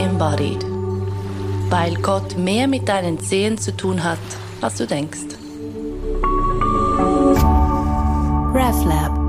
embodied. 0.00 0.64
Weil 1.68 1.94
Gott 1.96 2.36
mehr 2.36 2.66
mit 2.66 2.88
deinen 2.88 3.20
Zehen 3.20 3.58
zu 3.58 3.76
tun 3.76 4.02
hat, 4.02 4.18
als 4.60 4.76
du 4.76 4.86
denkst. 4.86 5.36
RefLab 8.52 9.20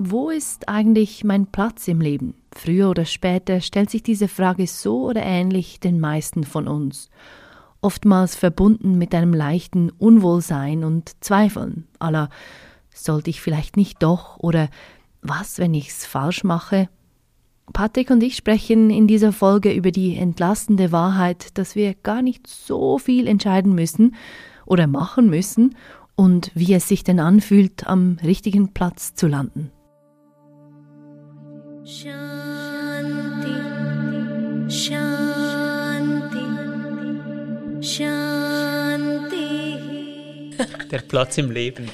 Wo 0.00 0.30
ist 0.30 0.68
eigentlich 0.68 1.22
mein 1.24 1.46
Platz 1.46 1.86
im 1.86 2.00
Leben? 2.00 2.34
Früher 2.52 2.88
oder 2.88 3.04
später 3.04 3.60
stellt 3.60 3.90
sich 3.90 4.02
diese 4.02 4.28
Frage 4.28 4.66
so 4.66 5.04
oder 5.04 5.22
ähnlich 5.22 5.80
den 5.80 6.00
meisten 6.00 6.44
von 6.44 6.66
uns. 6.66 7.10
Oftmals 7.80 8.34
verbunden 8.34 8.96
mit 8.96 9.14
einem 9.14 9.34
leichten 9.34 9.90
Unwohlsein 9.90 10.82
und 10.82 11.22
Zweifeln, 11.22 11.86
aller 11.98 12.30
sollte 12.94 13.30
ich 13.30 13.40
vielleicht 13.40 13.76
nicht 13.76 14.02
doch 14.02 14.38
oder 14.38 14.68
was, 15.22 15.58
wenn 15.58 15.74
ich's 15.74 16.06
falsch 16.06 16.44
mache? 16.44 16.88
Patrick 17.72 18.10
und 18.10 18.22
ich 18.22 18.36
sprechen 18.36 18.90
in 18.90 19.06
dieser 19.06 19.32
Folge 19.32 19.72
über 19.72 19.90
die 19.90 20.16
entlastende 20.16 20.92
Wahrheit, 20.92 21.58
dass 21.58 21.74
wir 21.74 21.94
gar 21.94 22.22
nicht 22.22 22.46
so 22.46 22.98
viel 22.98 23.26
entscheiden 23.26 23.74
müssen 23.74 24.14
oder 24.64 24.86
machen 24.86 25.28
müssen 25.28 25.76
und 26.14 26.50
wie 26.54 26.74
es 26.74 26.88
sich 26.88 27.04
denn 27.04 27.20
anfühlt, 27.20 27.86
am 27.86 28.18
richtigen 28.24 28.72
Platz 28.72 29.14
zu 29.14 29.26
landen. 29.26 29.70
Shanti, 31.84 33.54
Shanti, 34.68 36.38
Shanti. 37.82 39.38
Der 40.90 40.98
Platz 40.98 41.38
im 41.38 41.50
Leben. 41.50 41.88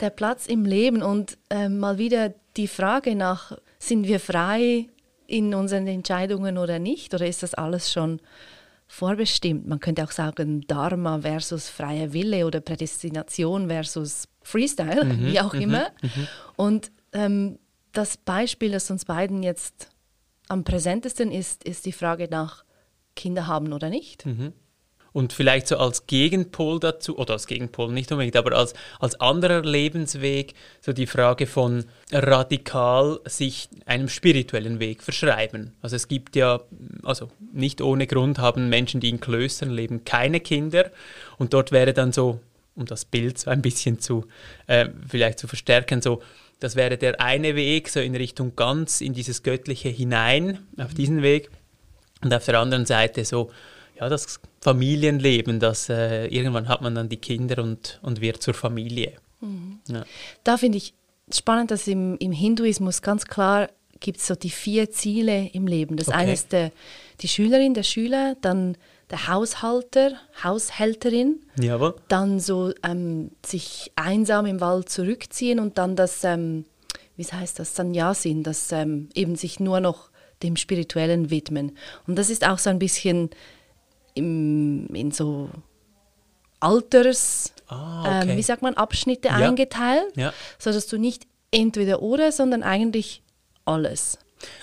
Der 0.00 0.10
Platz 0.10 0.46
im 0.46 0.64
Leben 0.64 1.02
und 1.02 1.38
äh, 1.50 1.68
mal 1.68 1.98
wieder 1.98 2.34
die 2.56 2.68
Frage 2.68 3.14
nach, 3.14 3.52
sind 3.78 4.06
wir 4.06 4.20
frei 4.20 4.88
in 5.26 5.54
unseren 5.54 5.86
Entscheidungen 5.86 6.58
oder 6.58 6.78
nicht? 6.78 7.14
Oder 7.14 7.26
ist 7.26 7.42
das 7.42 7.54
alles 7.54 7.92
schon 7.92 8.20
vorbestimmt? 8.86 9.66
Man 9.66 9.80
könnte 9.80 10.04
auch 10.04 10.10
sagen, 10.10 10.62
Dharma 10.66 11.20
versus 11.20 11.68
freier 11.68 12.12
Wille 12.12 12.46
oder 12.46 12.60
Prädestination 12.60 13.68
versus 13.68 14.28
Freestyle, 14.42 15.04
mhm, 15.04 15.26
wie 15.26 15.40
auch 15.40 15.54
mhm, 15.54 15.60
immer. 15.60 15.88
Mhm. 16.02 16.28
Und 16.56 16.90
ähm, 17.12 17.58
das 17.92 18.16
Beispiel, 18.16 18.72
das 18.72 18.90
uns 18.90 19.04
beiden 19.04 19.42
jetzt 19.42 19.88
am 20.48 20.64
präsentesten 20.64 21.32
ist, 21.32 21.64
ist 21.64 21.86
die 21.86 21.92
Frage 21.92 22.28
nach 22.30 22.64
Kinder 23.16 23.46
haben 23.46 23.72
oder 23.72 23.90
nicht. 23.90 24.26
Mhm. 24.26 24.52
Und 25.16 25.32
vielleicht 25.32 25.66
so 25.68 25.78
als 25.78 26.06
Gegenpol 26.06 26.78
dazu, 26.78 27.16
oder 27.16 27.32
als 27.32 27.46
Gegenpol 27.46 27.90
nicht 27.90 28.12
unbedingt, 28.12 28.36
aber 28.36 28.54
als, 28.54 28.74
als 29.00 29.18
anderer 29.18 29.62
Lebensweg, 29.62 30.52
so 30.82 30.92
die 30.92 31.06
Frage 31.06 31.46
von 31.46 31.86
radikal 32.12 33.20
sich 33.24 33.70
einem 33.86 34.10
spirituellen 34.10 34.78
Weg 34.78 35.02
verschreiben. 35.02 35.72
Also 35.80 35.96
es 35.96 36.08
gibt 36.08 36.36
ja, 36.36 36.60
also 37.02 37.30
nicht 37.54 37.80
ohne 37.80 38.06
Grund 38.06 38.38
haben 38.40 38.68
Menschen, 38.68 39.00
die 39.00 39.08
in 39.08 39.18
Klöstern 39.18 39.70
leben, 39.70 40.04
keine 40.04 40.38
Kinder. 40.38 40.90
Und 41.38 41.54
dort 41.54 41.72
wäre 41.72 41.94
dann 41.94 42.12
so, 42.12 42.40
um 42.74 42.84
das 42.84 43.06
Bild 43.06 43.38
so 43.38 43.48
ein 43.48 43.62
bisschen 43.62 43.98
zu, 43.98 44.26
äh, 44.66 44.90
vielleicht 45.08 45.38
zu 45.38 45.48
verstärken, 45.48 46.02
so, 46.02 46.20
das 46.60 46.76
wäre 46.76 46.98
der 46.98 47.22
eine 47.22 47.56
Weg, 47.56 47.88
so 47.88 48.00
in 48.00 48.16
Richtung 48.16 48.54
ganz 48.54 49.00
in 49.00 49.14
dieses 49.14 49.42
Göttliche 49.42 49.88
hinein, 49.88 50.66
auf 50.76 50.92
diesen 50.92 51.22
Weg. 51.22 51.48
Und 52.22 52.34
auf 52.34 52.44
der 52.44 52.60
anderen 52.60 52.84
Seite 52.84 53.24
so, 53.24 53.50
ja, 53.98 54.08
das 54.08 54.40
Familienleben, 54.60 55.60
das 55.60 55.88
äh, 55.88 56.26
irgendwann 56.26 56.68
hat 56.68 56.82
man 56.82 56.94
dann 56.94 57.08
die 57.08 57.16
Kinder 57.16 57.62
und, 57.62 57.98
und 58.02 58.20
wird 58.20 58.42
zur 58.42 58.54
Familie. 58.54 59.14
Mhm. 59.40 59.80
Ja. 59.88 60.04
Da 60.44 60.56
finde 60.56 60.78
ich 60.78 60.94
spannend, 61.32 61.70
dass 61.70 61.86
im, 61.86 62.16
im 62.18 62.32
Hinduismus 62.32 63.02
ganz 63.02 63.26
klar 63.26 63.68
gibt 64.00 64.18
es 64.18 64.26
so 64.26 64.34
die 64.34 64.50
vier 64.50 64.90
Ziele 64.90 65.48
im 65.52 65.66
Leben. 65.66 65.96
Das 65.96 66.08
okay. 66.08 66.16
eine 66.18 66.32
ist 66.32 66.52
der, 66.52 66.72
die 67.20 67.28
Schülerin, 67.28 67.74
der 67.74 67.82
Schüler, 67.82 68.36
dann 68.40 68.76
der 69.10 69.28
Haushalter, 69.28 70.12
Haushälterin, 70.42 71.40
Jawohl. 71.58 71.94
dann 72.08 72.40
so 72.40 72.72
ähm, 72.82 73.30
sich 73.44 73.92
einsam 73.96 74.46
im 74.46 74.60
Wald 74.60 74.88
zurückziehen 74.88 75.60
und 75.60 75.78
dann 75.78 75.96
das, 75.96 76.24
ähm, 76.24 76.64
wie 77.16 77.24
heißt 77.24 77.58
das, 77.58 77.74
Sannyasin, 77.74 78.42
das 78.42 78.72
ähm, 78.72 79.08
eben 79.14 79.36
sich 79.36 79.60
nur 79.60 79.80
noch 79.80 80.10
dem 80.42 80.56
Spirituellen 80.56 81.30
widmen. 81.30 81.76
Und 82.06 82.16
das 82.16 82.30
ist 82.30 82.46
auch 82.46 82.58
so 82.58 82.68
ein 82.68 82.78
bisschen 82.78 83.30
im, 84.16 84.86
in 84.94 85.12
so 85.12 85.50
Alters, 86.60 87.52
ah, 87.68 88.20
okay. 88.20 88.30
ähm, 88.30 88.36
wie 88.36 88.42
sagt 88.42 88.62
man, 88.62 88.74
Abschnitte 88.74 89.28
ja. 89.28 89.34
eingeteilt, 89.36 90.16
ja. 90.16 90.32
sodass 90.58 90.86
du 90.86 90.98
nicht 90.98 91.26
entweder 91.50 92.02
oder, 92.02 92.32
sondern 92.32 92.62
eigentlich 92.62 93.22
alles. 93.64 94.18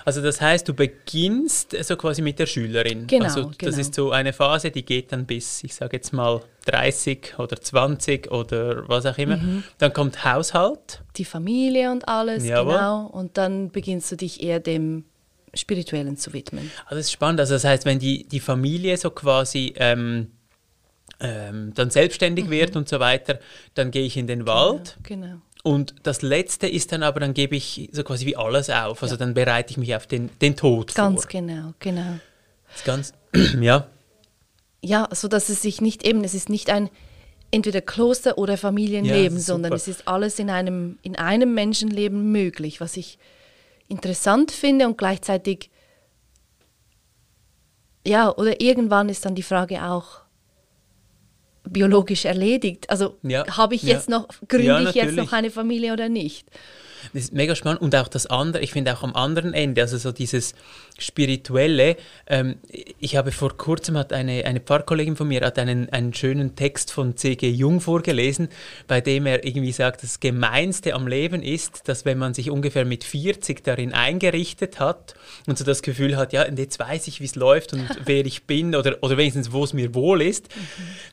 Also 0.06 0.22
das 0.22 0.40
heißt, 0.40 0.68
du 0.68 0.74
beginnst 0.74 1.76
so 1.84 1.96
quasi 1.96 2.22
mit 2.22 2.38
der 2.40 2.46
Schülerin. 2.46 3.08
Genau, 3.08 3.26
also 3.26 3.44
das 3.46 3.58
genau. 3.58 3.78
ist 3.78 3.96
so 3.96 4.12
eine 4.12 4.32
Phase, 4.32 4.70
die 4.70 4.86
geht 4.86 5.12
dann 5.12 5.26
bis, 5.26 5.64
ich 5.64 5.74
sage 5.74 5.98
jetzt 5.98 6.14
mal 6.14 6.42
30 6.66 7.40
oder 7.40 7.60
20 7.60 8.32
oder 8.32 8.88
was 8.88 9.06
auch 9.06 9.18
immer. 9.18 9.38
Mhm. 9.38 9.64
Dann 9.80 9.92
kommt 9.92 10.24
Haushalt. 10.24 11.02
Die 11.16 11.26
Familie 11.26 11.92
und 11.92 12.08
alles, 12.08 12.46
Jawohl. 12.46 12.74
genau. 12.74 13.08
Und 13.08 13.38
dann 13.38 13.72
beginnst 13.72 14.12
du 14.12 14.16
dich 14.16 14.44
eher 14.44 14.60
dem 14.60 15.06
Spirituellen 15.54 16.18
zu 16.18 16.34
widmen. 16.34 16.72
Also 16.86 16.96
das 16.96 17.06
ist 17.08 17.12
spannend. 17.12 17.40
Also 17.40 17.54
das 17.54 17.64
heißt, 17.64 17.86
wenn 17.86 18.00
die, 18.00 18.26
die 18.26 18.40
Familie 18.40 18.98
so 18.98 19.12
quasi 19.12 19.74
ähm, 19.78 20.32
ähm, 21.20 21.74
dann 21.76 21.90
selbstständig 21.90 22.46
mhm. 22.46 22.52
wird 22.52 22.76
und 22.76 22.90
so 22.90 23.00
weiter, 23.00 23.40
dann 23.74 23.92
gehe 23.92 24.06
ich 24.06 24.18
in 24.18 24.28
den 24.28 24.46
Wald. 24.46 24.98
Genau. 25.04 25.28
genau. 25.28 25.42
Und 25.64 25.96
das 26.04 26.22
Letzte 26.22 26.68
ist 26.68 26.92
dann 26.92 27.04
aber, 27.04 27.22
dann 27.22 27.34
gebe 27.34 27.56
ich 27.56 27.90
so 27.94 28.04
quasi 28.04 28.26
wie 28.26 28.36
alles 28.36 28.70
auf. 28.70 29.02
Also 29.02 29.16
ja. 29.16 29.20
dann 29.20 29.34
bereite 29.34 29.72
ich 29.72 29.78
mich 29.78 29.96
auf 29.96 30.08
den, 30.08 30.30
den 30.42 30.58
Tod 30.58 30.94
ganz 30.94 31.22
vor. 31.22 31.32
genau, 31.32 31.74
genau. 31.80 32.20
Das 32.68 32.76
ist 32.76 32.86
ganz, 32.86 33.14
ja. 33.62 33.88
Ja, 34.82 35.08
so 35.14 35.30
dass 35.30 35.48
es 35.48 35.62
sich 35.62 35.80
nicht 35.80 36.06
eben, 36.06 36.26
es 36.26 36.34
ist 36.34 36.50
nicht 36.50 36.70
ein 36.70 36.90
entweder 37.52 37.80
Kloster 37.80 38.38
oder 38.38 38.58
Familienleben, 38.58 39.38
ja, 39.38 39.44
sondern 39.44 39.72
es 39.72 39.88
ist 39.88 40.08
alles 40.08 40.40
in 40.40 40.50
einem, 40.50 40.98
in 41.02 41.16
einem 41.16 41.54
Menschenleben 41.54 42.32
möglich, 42.32 42.82
was 42.82 42.98
ich 42.98 43.18
interessant 43.94 44.52
finde 44.52 44.88
und 44.88 44.98
gleichzeitig, 44.98 45.70
ja, 48.06 48.36
oder 48.36 48.60
irgendwann 48.60 49.10
ist 49.10 49.26
dann 49.26 49.36
die 49.36 49.44
Frage 49.44 49.84
auch, 49.84 50.24
biologisch 51.64 52.26
erledigt. 52.26 52.90
Also 52.90 53.18
ja, 53.24 53.46
habe 53.58 53.76
ich 53.76 53.84
jetzt 53.84 54.10
ja. 54.10 54.18
noch, 54.18 54.28
gründe 54.48 54.66
ja, 54.66 54.90
ich 54.90 54.96
jetzt 54.96 55.16
noch 55.16 55.32
eine 55.32 55.50
Familie 55.50 55.94
oder 55.94 56.10
nicht? 56.10 56.50
Das 57.14 57.24
ist 57.24 57.34
mega 57.34 57.56
spannend. 57.56 57.82
Und 57.82 57.96
auch 57.96 58.08
das 58.08 58.28
andere, 58.28 58.64
ich 58.64 58.72
finde 58.72 58.94
auch 58.94 59.04
am 59.04 59.16
anderen 59.16 59.54
Ende, 59.54 59.82
also 59.82 59.98
so 59.98 60.12
dieses 60.12 60.54
Spirituelle. 60.98 61.98
Ähm, 62.28 62.58
ich 63.00 63.16
habe 63.16 63.32
vor 63.32 63.58
kurzem 63.58 63.98
hat 63.98 64.14
eine, 64.14 64.46
eine 64.46 64.60
Pfarrkollegin 64.60 65.16
von 65.16 65.28
mir 65.28 65.42
hat 65.42 65.60
einen, 65.60 65.90
einen 65.90 66.14
schönen 66.14 66.56
Text 66.56 66.92
von 66.92 67.18
C.G. 67.18 67.50
Jung 67.50 67.82
vorgelesen, 67.82 68.50
bei 68.88 69.02
dem 69.02 69.26
er 69.26 69.44
irgendwie 69.44 69.72
sagt, 69.72 70.04
das 70.04 70.20
Gemeinste 70.20 70.94
am 70.94 71.08
Leben 71.08 71.42
ist, 71.42 71.88
dass 71.88 72.06
wenn 72.06 72.18
man 72.18 72.34
sich 72.34 72.50
ungefähr 72.50 72.86
mit 72.86 73.04
40 73.04 73.64
darin 73.64 73.94
eingerichtet 73.94 74.80
hat 74.80 75.16
und 75.48 75.58
so 75.58 75.64
das 75.64 75.82
Gefühl 75.82 76.16
hat, 76.16 76.34
ja, 76.34 76.48
jetzt 76.48 76.80
weiß 76.80 77.08
ich, 77.08 77.20
wie 77.20 77.26
es 77.26 77.36
läuft 77.36 77.74
und 77.74 77.88
wer 78.06 78.26
ich 78.26 78.46
bin 78.46 78.76
oder, 78.76 78.98
oder 79.02 79.18
wenigstens, 79.18 79.52
wo 79.52 79.64
es 79.64 79.74
mir 79.74 79.94
wohl 79.96 80.22
ist, 80.22 80.50
mhm. 80.56 80.62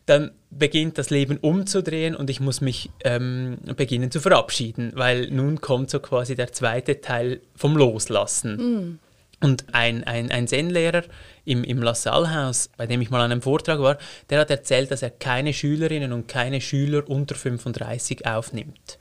dann 0.07 0.31
beginnt 0.51 0.99
das 0.99 1.11
Leben 1.11 1.39
umzudrehen 1.39 2.17
und 2.17 2.29
ich 2.29 2.41
muss 2.41 2.61
mich 2.61 2.91
ähm, 3.05 3.59
beginnen 3.77 4.11
zu 4.11 4.21
verabschieden, 4.21 4.93
weil 4.95 5.31
nun 5.31 5.61
kommt 5.61 5.91
so 5.91 6.01
quasi 6.01 6.35
der 6.35 6.53
zweite 6.53 7.01
Teil 7.01 7.41
vom 7.55 7.77
Loslassen. 7.77 8.57
Mm. 8.57 8.99
Und 9.43 9.65
ein, 9.73 10.05
ein, 10.05 10.31
ein 10.31 10.47
Zen-Lehrer 10.47 11.05
im, 11.47 11.65
im 11.65 11.83
LaSalle-Haus, 11.83 12.71
bei 12.77 12.87
dem 12.87 13.01
ich 13.01 13.09
mal 13.09 13.23
an 13.23 13.33
einem 13.33 13.41
Vortrag 13.41 13.81
war, 13.81 13.97
der 14.29 14.41
hat 14.41 14.51
erzählt, 14.51 14.91
dass 14.91 15.03
er 15.03 15.11
keine 15.11 15.55
Schülerinnen 15.55 16.13
und 16.13 16.29
keine 16.29 16.61
Schüler 16.61 17.09
unter 17.09 17.35
35 17.35 18.27
aufnimmt. 18.27 18.99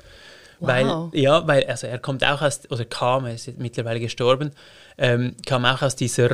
Wow. 0.60 0.70
Weil, 0.70 1.20
ja, 1.20 1.48
weil, 1.48 1.66
also 1.66 1.88
er 1.88 2.00
kommt 2.00 2.24
auch 2.24 2.42
aus, 2.42 2.62
oder 2.70 2.86
kam, 2.86 3.26
er 3.26 3.34
ist 3.34 3.58
mittlerweile 3.58 4.00
gestorben, 4.00 4.52
ähm, 4.98 5.36
kam 5.46 5.66
auch 5.66 5.82
aus 5.82 5.98
dieser 5.98 6.30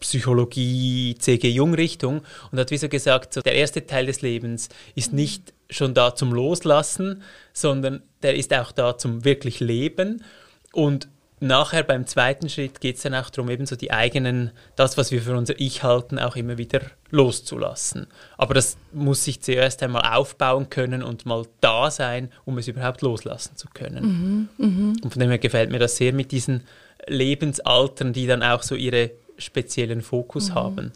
Psychologie, 0.00 1.14
C.G. 1.18 1.48
Jung-Richtung 1.48 2.22
und 2.50 2.58
hat 2.58 2.70
wie 2.70 2.78
so 2.78 2.88
gesagt, 2.88 3.34
so 3.34 3.40
der 3.40 3.54
erste 3.54 3.86
Teil 3.86 4.06
des 4.06 4.22
Lebens 4.22 4.68
ist 4.94 5.12
nicht 5.12 5.52
schon 5.68 5.94
da 5.94 6.14
zum 6.14 6.32
Loslassen, 6.32 7.22
sondern 7.52 8.02
der 8.22 8.34
ist 8.34 8.52
auch 8.52 8.72
da 8.72 8.98
zum 8.98 9.24
wirklich 9.24 9.60
Leben 9.60 10.24
und 10.72 11.08
nachher 11.40 11.82
beim 11.82 12.06
zweiten 12.06 12.48
Schritt 12.48 12.80
geht 12.80 12.96
es 12.96 13.02
dann 13.02 13.14
auch 13.14 13.30
darum, 13.30 13.50
eben 13.50 13.66
so 13.66 13.74
die 13.74 13.90
eigenen, 13.90 14.50
das, 14.76 14.96
was 14.96 15.10
wir 15.10 15.22
für 15.22 15.36
unser 15.36 15.58
Ich 15.58 15.82
halten, 15.82 16.18
auch 16.18 16.36
immer 16.36 16.58
wieder 16.58 16.82
loszulassen. 17.10 18.06
Aber 18.36 18.54
das 18.54 18.76
muss 18.92 19.24
sich 19.24 19.40
zuerst 19.40 19.82
einmal 19.82 20.14
aufbauen 20.14 20.70
können 20.70 21.02
und 21.02 21.26
mal 21.26 21.46
da 21.60 21.90
sein, 21.90 22.30
um 22.44 22.58
es 22.58 22.68
überhaupt 22.68 23.00
loslassen 23.00 23.56
zu 23.56 23.68
können. 23.72 24.48
Mhm, 24.58 24.66
mh. 24.66 24.94
Und 25.02 25.12
von 25.12 25.20
dem 25.20 25.30
her 25.30 25.38
gefällt 25.38 25.70
mir 25.70 25.78
das 25.78 25.96
sehr 25.96 26.12
mit 26.12 26.30
diesen 26.30 26.62
Lebensaltern, 27.06 28.12
die 28.12 28.26
dann 28.26 28.42
auch 28.42 28.62
so 28.62 28.74
ihre 28.74 29.10
speziellen 29.40 30.02
Fokus 30.02 30.50
mhm. 30.50 30.54
haben. 30.54 30.92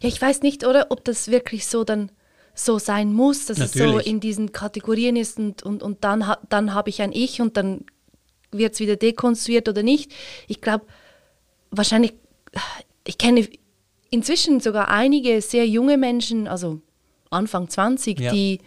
Ja, 0.00 0.08
ich 0.08 0.20
weiß 0.20 0.42
nicht, 0.42 0.66
oder, 0.66 0.86
ob 0.90 1.04
das 1.04 1.28
wirklich 1.28 1.66
so 1.66 1.84
dann 1.84 2.10
so 2.54 2.78
sein 2.78 3.12
muss, 3.12 3.46
dass 3.46 3.58
Natürlich. 3.58 3.96
es 3.96 4.04
so 4.04 4.10
in 4.10 4.20
diesen 4.20 4.52
Kategorien 4.52 5.14
ist 5.14 5.38
und, 5.38 5.62
und, 5.62 5.82
und 5.82 6.02
dann, 6.02 6.34
dann 6.48 6.74
habe 6.74 6.90
ich 6.90 7.00
ein 7.02 7.12
Ich 7.12 7.40
und 7.40 7.56
dann 7.56 7.84
wird 8.50 8.74
es 8.74 8.80
wieder 8.80 8.96
dekonstruiert 8.96 9.68
oder 9.68 9.84
nicht. 9.84 10.12
Ich 10.48 10.60
glaube, 10.60 10.86
wahrscheinlich, 11.70 12.14
ich 13.06 13.16
kenne 13.16 13.48
inzwischen 14.10 14.58
sogar 14.60 14.88
einige 14.88 15.40
sehr 15.40 15.68
junge 15.68 15.96
Menschen, 15.98 16.48
also 16.48 16.80
Anfang 17.30 17.68
20, 17.68 18.18
ja. 18.18 18.32
die 18.32 18.60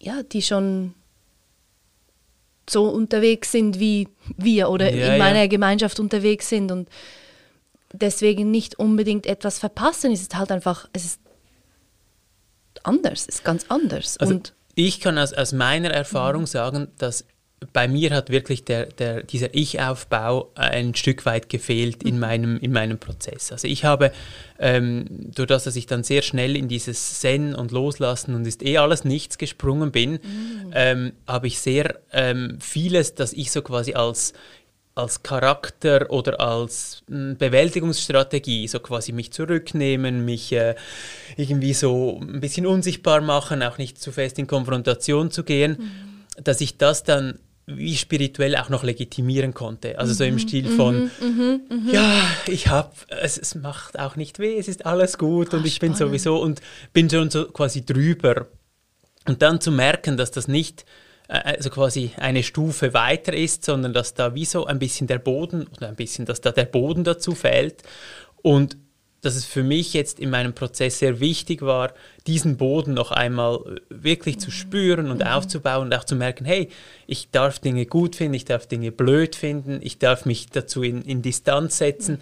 ja, 0.00 0.22
die 0.22 0.42
schon 0.42 0.94
so 2.70 2.88
unterwegs 2.88 3.52
sind 3.52 3.78
wie 3.80 4.08
wir 4.36 4.70
oder 4.70 4.92
ja, 4.92 5.12
in 5.12 5.18
meiner 5.18 5.40
ja. 5.40 5.46
Gemeinschaft 5.46 6.00
unterwegs 6.00 6.48
sind 6.48 6.70
und 6.70 6.88
deswegen 7.92 8.50
nicht 8.50 8.78
unbedingt 8.78 9.26
etwas 9.26 9.58
verpassen. 9.58 10.12
Es 10.12 10.22
ist 10.22 10.36
halt 10.36 10.52
einfach, 10.52 10.88
es 10.92 11.04
ist 11.04 11.20
anders, 12.82 13.22
es 13.22 13.36
ist 13.36 13.44
ganz 13.44 13.66
anders. 13.68 14.16
Also 14.18 14.34
und 14.34 14.54
ich 14.74 15.00
kann 15.00 15.18
aus, 15.18 15.32
aus 15.32 15.52
meiner 15.52 15.90
Erfahrung 15.90 16.46
sagen, 16.46 16.88
dass 16.98 17.26
bei 17.72 17.88
mir 17.88 18.10
hat 18.10 18.30
wirklich 18.30 18.64
der, 18.64 18.86
der, 18.86 19.22
dieser 19.22 19.54
Ich-Aufbau 19.54 20.50
ein 20.54 20.94
Stück 20.94 21.26
weit 21.26 21.48
gefehlt 21.48 22.02
in 22.02 22.14
mhm. 22.14 22.20
meinem, 22.20 22.58
in 22.58 22.72
meinem 22.72 22.98
Prozess. 22.98 23.52
Also 23.52 23.68
ich 23.68 23.84
habe, 23.84 24.12
ähm, 24.58 25.04
durch 25.10 25.48
das, 25.48 25.64
dass 25.64 25.76
ich 25.76 25.86
dann 25.86 26.02
sehr 26.02 26.22
schnell 26.22 26.56
in 26.56 26.68
dieses 26.68 27.20
Zen 27.20 27.54
und 27.54 27.70
Loslassen 27.70 28.34
und 28.34 28.46
ist 28.46 28.64
eh 28.64 28.78
alles 28.78 29.04
nichts 29.04 29.36
gesprungen 29.36 29.92
bin, 29.92 30.12
mhm. 30.12 30.70
ähm, 30.72 31.12
habe 31.26 31.48
ich 31.48 31.60
sehr 31.60 32.00
ähm, 32.12 32.58
vieles, 32.60 33.14
das 33.14 33.32
ich 33.34 33.50
so 33.50 33.62
quasi 33.62 33.94
als 33.94 34.32
als 34.96 35.22
Charakter 35.22 36.10
oder 36.10 36.40
als 36.40 37.02
hm, 37.08 37.36
Bewältigungsstrategie, 37.36 38.66
so 38.66 38.80
quasi 38.80 39.12
mich 39.12 39.32
zurücknehmen, 39.32 40.24
mich 40.24 40.52
äh, 40.52 40.74
irgendwie 41.36 41.74
so 41.74 42.18
ein 42.20 42.40
bisschen 42.40 42.66
unsichtbar 42.66 43.20
machen, 43.20 43.62
auch 43.62 43.78
nicht 43.78 44.02
zu 44.02 44.10
fest 44.12 44.38
in 44.38 44.48
Konfrontation 44.48 45.30
zu 45.30 45.44
gehen, 45.44 45.76
mhm. 45.78 46.42
dass 46.42 46.60
ich 46.60 46.76
das 46.76 47.04
dann 47.04 47.38
wie 47.66 47.96
spirituell 47.96 48.56
auch 48.56 48.68
noch 48.68 48.82
legitimieren 48.82 49.54
konnte. 49.54 49.98
Also 49.98 50.12
mhm. 50.12 50.16
so 50.16 50.24
im 50.24 50.34
mhm. 50.34 50.38
Stil 50.38 50.68
von, 50.68 51.10
mhm. 51.20 51.60
Mhm. 51.68 51.88
ja, 51.92 52.22
ich 52.46 52.68
habe, 52.68 52.90
es, 53.08 53.38
es, 53.38 53.54
macht 53.54 53.98
auch 53.98 54.16
nicht 54.16 54.38
weh, 54.38 54.58
es 54.58 54.68
ist 54.68 54.86
alles 54.86 55.18
gut 55.18 55.54
und 55.54 55.60
Ach, 55.60 55.66
ich 55.66 55.76
spannend. 55.76 55.98
bin 55.98 56.06
sowieso 56.06 56.40
und 56.40 56.60
bin 56.92 57.08
schon 57.08 57.30
so 57.30 57.46
quasi 57.46 57.84
drüber. 57.84 58.46
Und 59.26 59.42
dann 59.42 59.60
zu 59.60 59.70
merken, 59.70 60.16
dass 60.16 60.30
das 60.30 60.48
nicht 60.48 60.84
äh, 61.28 61.56
also 61.56 61.70
quasi 61.70 62.12
eine 62.16 62.42
Stufe 62.42 62.92
weiter 62.92 63.32
ist, 63.32 63.64
sondern 63.64 63.92
dass 63.92 64.14
da 64.14 64.34
wie 64.34 64.44
so 64.44 64.66
ein 64.66 64.78
bisschen 64.78 65.06
der 65.06 65.18
Boden 65.18 65.66
oder 65.76 65.88
ein 65.88 65.96
bisschen, 65.96 66.26
dass 66.26 66.40
da 66.40 66.50
der 66.50 66.64
Boden 66.64 67.04
dazu 67.04 67.34
fällt 67.34 67.82
und 68.42 68.76
dass 69.20 69.36
es 69.36 69.44
für 69.44 69.62
mich 69.62 69.92
jetzt 69.92 70.18
in 70.18 70.30
meinem 70.30 70.54
Prozess 70.54 70.98
sehr 70.98 71.20
wichtig 71.20 71.62
war, 71.62 71.92
diesen 72.26 72.56
Boden 72.56 72.94
noch 72.94 73.10
einmal 73.10 73.80
wirklich 73.88 74.38
zu 74.40 74.50
spüren 74.50 75.10
und 75.10 75.18
mhm. 75.18 75.26
aufzubauen 75.26 75.86
und 75.86 75.94
auch 75.94 76.04
zu 76.04 76.16
merken, 76.16 76.44
hey, 76.44 76.68
ich 77.06 77.30
darf 77.30 77.58
Dinge 77.58 77.86
gut 77.86 78.16
finden, 78.16 78.34
ich 78.34 78.44
darf 78.44 78.66
Dinge 78.66 78.92
blöd 78.92 79.36
finden, 79.36 79.80
ich 79.82 79.98
darf 79.98 80.24
mich 80.24 80.46
dazu 80.46 80.82
in, 80.82 81.02
in 81.02 81.22
Distanz 81.22 81.78
setzen. 81.78 82.14
Mhm. 82.14 82.20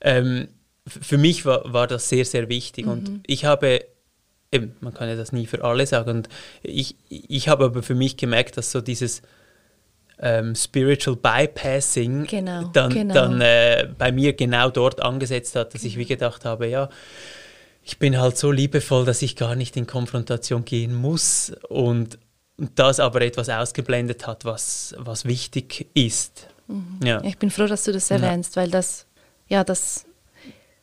Ähm, 0.00 0.48
für 0.86 1.18
mich 1.18 1.44
war, 1.44 1.70
war 1.72 1.86
das 1.86 2.08
sehr, 2.08 2.24
sehr 2.24 2.48
wichtig 2.48 2.86
mhm. 2.86 2.92
und 2.92 3.20
ich 3.26 3.44
habe 3.44 3.80
eben, 4.52 4.74
man 4.80 4.94
kann 4.94 5.08
ja 5.08 5.16
das 5.16 5.32
nie 5.32 5.46
für 5.46 5.62
alle 5.64 5.86
sagen. 5.86 6.10
Und 6.10 6.28
ich, 6.62 6.96
ich 7.08 7.48
habe 7.48 7.66
aber 7.66 7.82
für 7.82 7.94
mich 7.94 8.16
gemerkt, 8.16 8.56
dass 8.56 8.72
so 8.72 8.80
dieses 8.80 9.22
ähm, 10.20 10.54
Spiritual 10.54 11.16
Bypassing 11.16 12.26
genau, 12.26 12.64
dann, 12.72 12.90
genau. 12.90 13.14
dann 13.14 13.40
äh, 13.40 13.88
bei 13.96 14.12
mir 14.12 14.32
genau 14.32 14.70
dort 14.70 15.02
angesetzt 15.02 15.56
hat, 15.56 15.74
dass 15.74 15.84
ich 15.84 15.96
wie 15.96 16.06
gedacht 16.06 16.44
habe, 16.44 16.66
ja, 16.68 16.88
ich 17.84 17.98
bin 17.98 18.18
halt 18.18 18.36
so 18.36 18.50
liebevoll, 18.50 19.04
dass 19.04 19.22
ich 19.22 19.36
gar 19.36 19.54
nicht 19.54 19.76
in 19.76 19.86
Konfrontation 19.86 20.64
gehen 20.64 20.94
muss 20.94 21.52
und, 21.68 22.18
und 22.56 22.70
das 22.74 23.00
aber 23.00 23.22
etwas 23.22 23.48
ausgeblendet 23.48 24.26
hat, 24.26 24.44
was, 24.44 24.94
was 24.98 25.24
wichtig 25.24 25.86
ist. 25.94 26.48
Mhm. 26.66 27.00
Ja. 27.02 27.22
Ich 27.22 27.38
bin 27.38 27.50
froh, 27.50 27.66
dass 27.66 27.84
du 27.84 27.92
das 27.92 28.10
erwähnst, 28.10 28.56
ja. 28.56 28.62
weil 28.62 28.70
das, 28.70 29.06
ja, 29.48 29.64
das, 29.64 30.04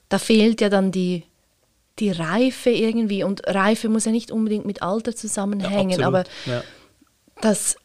da 0.09 0.17
fehlt 0.17 0.61
ja 0.61 0.69
dann 0.69 0.91
die 0.91 1.23
die 1.99 2.11
Reife 2.11 2.69
irgendwie, 2.69 3.23
und 3.23 3.47
Reife 3.47 3.89
muss 3.89 4.05
ja 4.05 4.11
nicht 4.11 4.31
unbedingt 4.31 4.65
mit 4.65 4.81
Alter 4.81 5.15
zusammenhängen, 5.15 5.99
ja, 5.99 6.07
aber 6.07 6.25
das, 7.41 7.77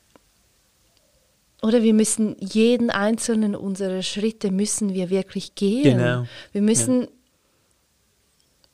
oder 1.62 1.82
wir 1.82 1.94
müssen 1.94 2.36
jeden 2.40 2.90
einzelnen 2.90 3.54
unserer 3.54 4.02
Schritte 4.02 4.50
müssen 4.50 4.94
wir 4.94 5.10
wirklich 5.10 5.54
gehen. 5.54 5.98
Genau. 5.98 6.26
Wir 6.52 6.62
müssen, 6.62 7.02
ja. 7.02 7.08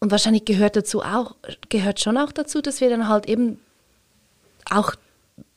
und 0.01 0.11
wahrscheinlich 0.11 0.45
gehört 0.45 0.77
dazu 0.77 1.03
auch, 1.03 1.37
gehört 1.69 2.01
schon 2.01 2.17
auch 2.17 2.33
dazu, 2.33 2.61
dass 2.61 2.81
wir 2.81 2.91
dann 2.91 3.09
halt 3.09 3.29
eben 3.29 3.59
auch 4.71 4.95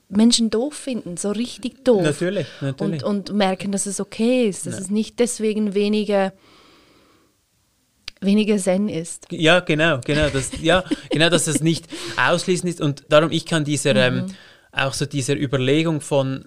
Menschen 0.09 0.49
doof 0.49 0.73
finden, 0.73 1.17
so 1.17 1.31
richtig 1.31 1.85
doof. 1.85 2.01
Natürlich, 2.01 2.47
natürlich. 2.61 3.03
Und, 3.03 3.29
und 3.29 3.37
merken, 3.37 3.71
dass 3.71 3.85
es 3.85 3.99
okay 3.99 4.47
ist, 4.47 4.65
dass 4.65 4.79
es 4.79 4.89
nicht 4.89 5.19
deswegen 5.19 5.75
weniger 5.75 6.33
weniger 8.21 8.57
Zen 8.57 8.89
ist. 8.89 9.27
Ja, 9.31 9.61
genau, 9.61 10.01
genau, 10.03 10.27
das, 10.29 10.51
ja, 10.61 10.83
genau, 11.09 11.29
dass 11.29 11.47
es 11.47 11.61
nicht 11.61 11.85
ausschließend 12.17 12.69
ist 12.69 12.81
und 12.81 13.05
darum 13.07 13.31
ich 13.31 13.45
kann 13.45 13.63
dieser 13.63 13.93
mhm. 13.93 14.17
ähm, 14.17 14.35
auch 14.71 14.93
so 14.93 15.05
dieser 15.05 15.35
Überlegung 15.35 16.01
von 16.01 16.45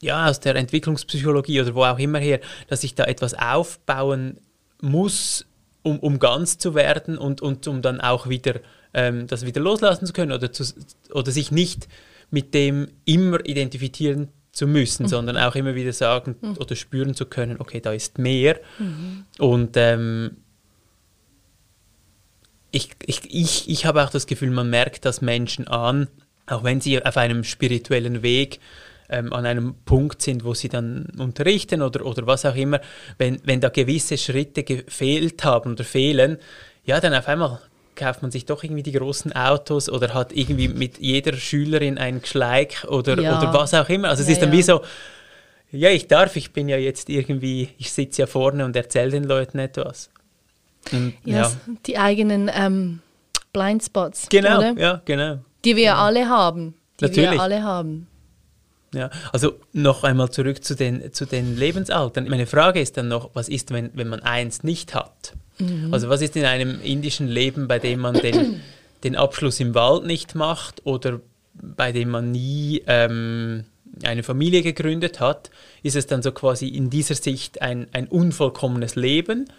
ja 0.00 0.28
aus 0.28 0.40
der 0.40 0.56
Entwicklungspsychologie 0.56 1.60
oder 1.60 1.74
wo 1.74 1.84
auch 1.84 1.98
immer 1.98 2.18
her, 2.18 2.40
dass 2.68 2.84
ich 2.84 2.94
da 2.94 3.04
etwas 3.04 3.34
aufbauen 3.34 4.38
muss, 4.80 5.46
um, 5.82 5.98
um 5.98 6.18
ganz 6.18 6.58
zu 6.58 6.74
werden 6.74 7.18
und, 7.18 7.40
und 7.40 7.66
um 7.66 7.82
dann 7.82 8.00
auch 8.00 8.28
wieder 8.28 8.60
ähm, 8.94 9.26
das 9.26 9.44
wieder 9.44 9.60
loslassen 9.60 10.06
zu 10.06 10.12
können 10.12 10.32
oder, 10.32 10.52
zu, 10.52 10.64
oder 11.12 11.30
sich 11.30 11.50
nicht 11.50 11.88
mit 12.30 12.54
dem 12.54 12.88
immer 13.04 13.44
identifizieren 13.44 14.28
zu 14.52 14.66
müssen, 14.66 15.04
mhm. 15.04 15.08
sondern 15.08 15.36
auch 15.36 15.54
immer 15.54 15.74
wieder 15.74 15.92
sagen 15.92 16.36
mhm. 16.40 16.56
oder 16.58 16.74
spüren 16.74 17.14
zu 17.14 17.26
können, 17.26 17.56
okay, 17.58 17.80
da 17.80 17.92
ist 17.92 18.18
mehr. 18.18 18.58
Mhm. 18.78 19.24
Und 19.38 19.76
ähm, 19.76 20.38
ich, 22.70 22.90
ich, 23.06 23.22
ich, 23.32 23.68
ich 23.68 23.86
habe 23.86 24.04
auch 24.04 24.10
das 24.10 24.26
Gefühl, 24.26 24.50
man 24.50 24.68
merkt 24.68 25.04
das 25.04 25.20
Menschen 25.20 25.68
an, 25.68 26.08
auch 26.46 26.64
wenn 26.64 26.80
sie 26.80 27.02
auf 27.04 27.16
einem 27.16 27.44
spirituellen 27.44 28.22
Weg 28.22 28.60
ähm, 29.08 29.32
an 29.32 29.46
einem 29.46 29.74
Punkt 29.84 30.22
sind, 30.22 30.44
wo 30.44 30.54
sie 30.54 30.68
dann 30.68 31.06
unterrichten 31.18 31.82
oder, 31.82 32.04
oder 32.04 32.26
was 32.26 32.44
auch 32.44 32.56
immer, 32.56 32.80
wenn, 33.16 33.40
wenn 33.44 33.60
da 33.60 33.68
gewisse 33.68 34.18
Schritte 34.18 34.62
gefehlt 34.62 35.44
haben 35.44 35.72
oder 35.72 35.84
fehlen, 35.84 36.38
ja, 36.84 37.00
dann 37.00 37.14
auf 37.14 37.28
einmal 37.28 37.60
kauft 37.96 38.22
man 38.22 38.30
sich 38.30 38.46
doch 38.46 38.62
irgendwie 38.62 38.82
die 38.82 38.92
großen 38.92 39.32
Autos 39.32 39.90
oder 39.90 40.14
hat 40.14 40.32
irgendwie 40.32 40.68
mit 40.68 40.98
jeder 40.98 41.34
Schülerin 41.34 41.98
einen 41.98 42.22
Geschleik 42.22 42.86
oder, 42.88 43.20
ja. 43.20 43.38
oder 43.38 43.52
was 43.52 43.74
auch 43.74 43.88
immer. 43.88 44.08
Also 44.08 44.22
es 44.22 44.28
ja, 44.28 44.34
ist 44.34 44.42
dann 44.42 44.52
ja. 44.52 44.58
wie 44.58 44.62
so, 44.62 44.82
ja, 45.70 45.90
ich 45.90 46.06
darf, 46.06 46.36
ich 46.36 46.52
bin 46.52 46.68
ja 46.68 46.76
jetzt 46.76 47.10
irgendwie, 47.10 47.70
ich 47.76 47.92
sitze 47.92 48.22
ja 48.22 48.26
vorne 48.26 48.64
und 48.64 48.74
erzähle 48.76 49.10
den 49.10 49.24
Leuten 49.24 49.58
etwas. 49.58 50.10
Und, 50.92 51.14
ja, 51.24 51.50
die 51.86 51.98
eigenen 51.98 52.50
ähm, 52.54 53.00
Blindspots. 53.52 54.28
Genau, 54.30 54.58
oder? 54.58 54.74
ja, 54.78 55.02
genau. 55.04 55.38
Die 55.64 55.76
wir 55.76 55.96
alle 55.96 56.28
haben. 56.28 56.74
Die 57.00 57.04
Natürlich. 57.04 57.32
wir 57.32 57.40
alle 57.40 57.62
haben. 57.62 58.06
Ja, 58.94 59.10
also 59.32 59.54
noch 59.72 60.02
einmal 60.02 60.30
zurück 60.30 60.64
zu 60.64 60.74
den, 60.74 61.12
zu 61.12 61.26
den 61.26 61.56
Lebensaltern. 61.56 62.26
Meine 62.28 62.46
Frage 62.46 62.80
ist 62.80 62.96
dann 62.96 63.08
noch, 63.08 63.30
was 63.34 63.48
ist, 63.48 63.70
wenn, 63.70 63.90
wenn 63.94 64.08
man 64.08 64.20
eins 64.20 64.62
nicht 64.62 64.94
hat? 64.94 65.34
Mhm. 65.58 65.92
Also 65.92 66.08
was 66.08 66.22
ist 66.22 66.36
in 66.36 66.44
einem 66.44 66.80
indischen 66.80 67.28
Leben, 67.28 67.68
bei 67.68 67.78
dem 67.78 68.00
man 68.00 68.14
den, 68.14 68.60
den 69.04 69.16
Abschluss 69.16 69.60
im 69.60 69.74
Wald 69.74 70.06
nicht 70.06 70.34
macht 70.34 70.86
oder 70.86 71.20
bei 71.54 71.92
dem 71.92 72.08
man 72.08 72.30
nie 72.30 72.82
ähm, 72.86 73.64
eine 74.04 74.22
Familie 74.22 74.62
gegründet 74.62 75.20
hat? 75.20 75.50
Ist 75.82 75.96
es 75.96 76.06
dann 76.06 76.22
so 76.22 76.32
quasi 76.32 76.68
in 76.68 76.88
dieser 76.88 77.14
Sicht 77.14 77.60
ein, 77.60 77.88
ein 77.92 78.08
unvollkommenes 78.08 78.94
Leben? 78.94 79.50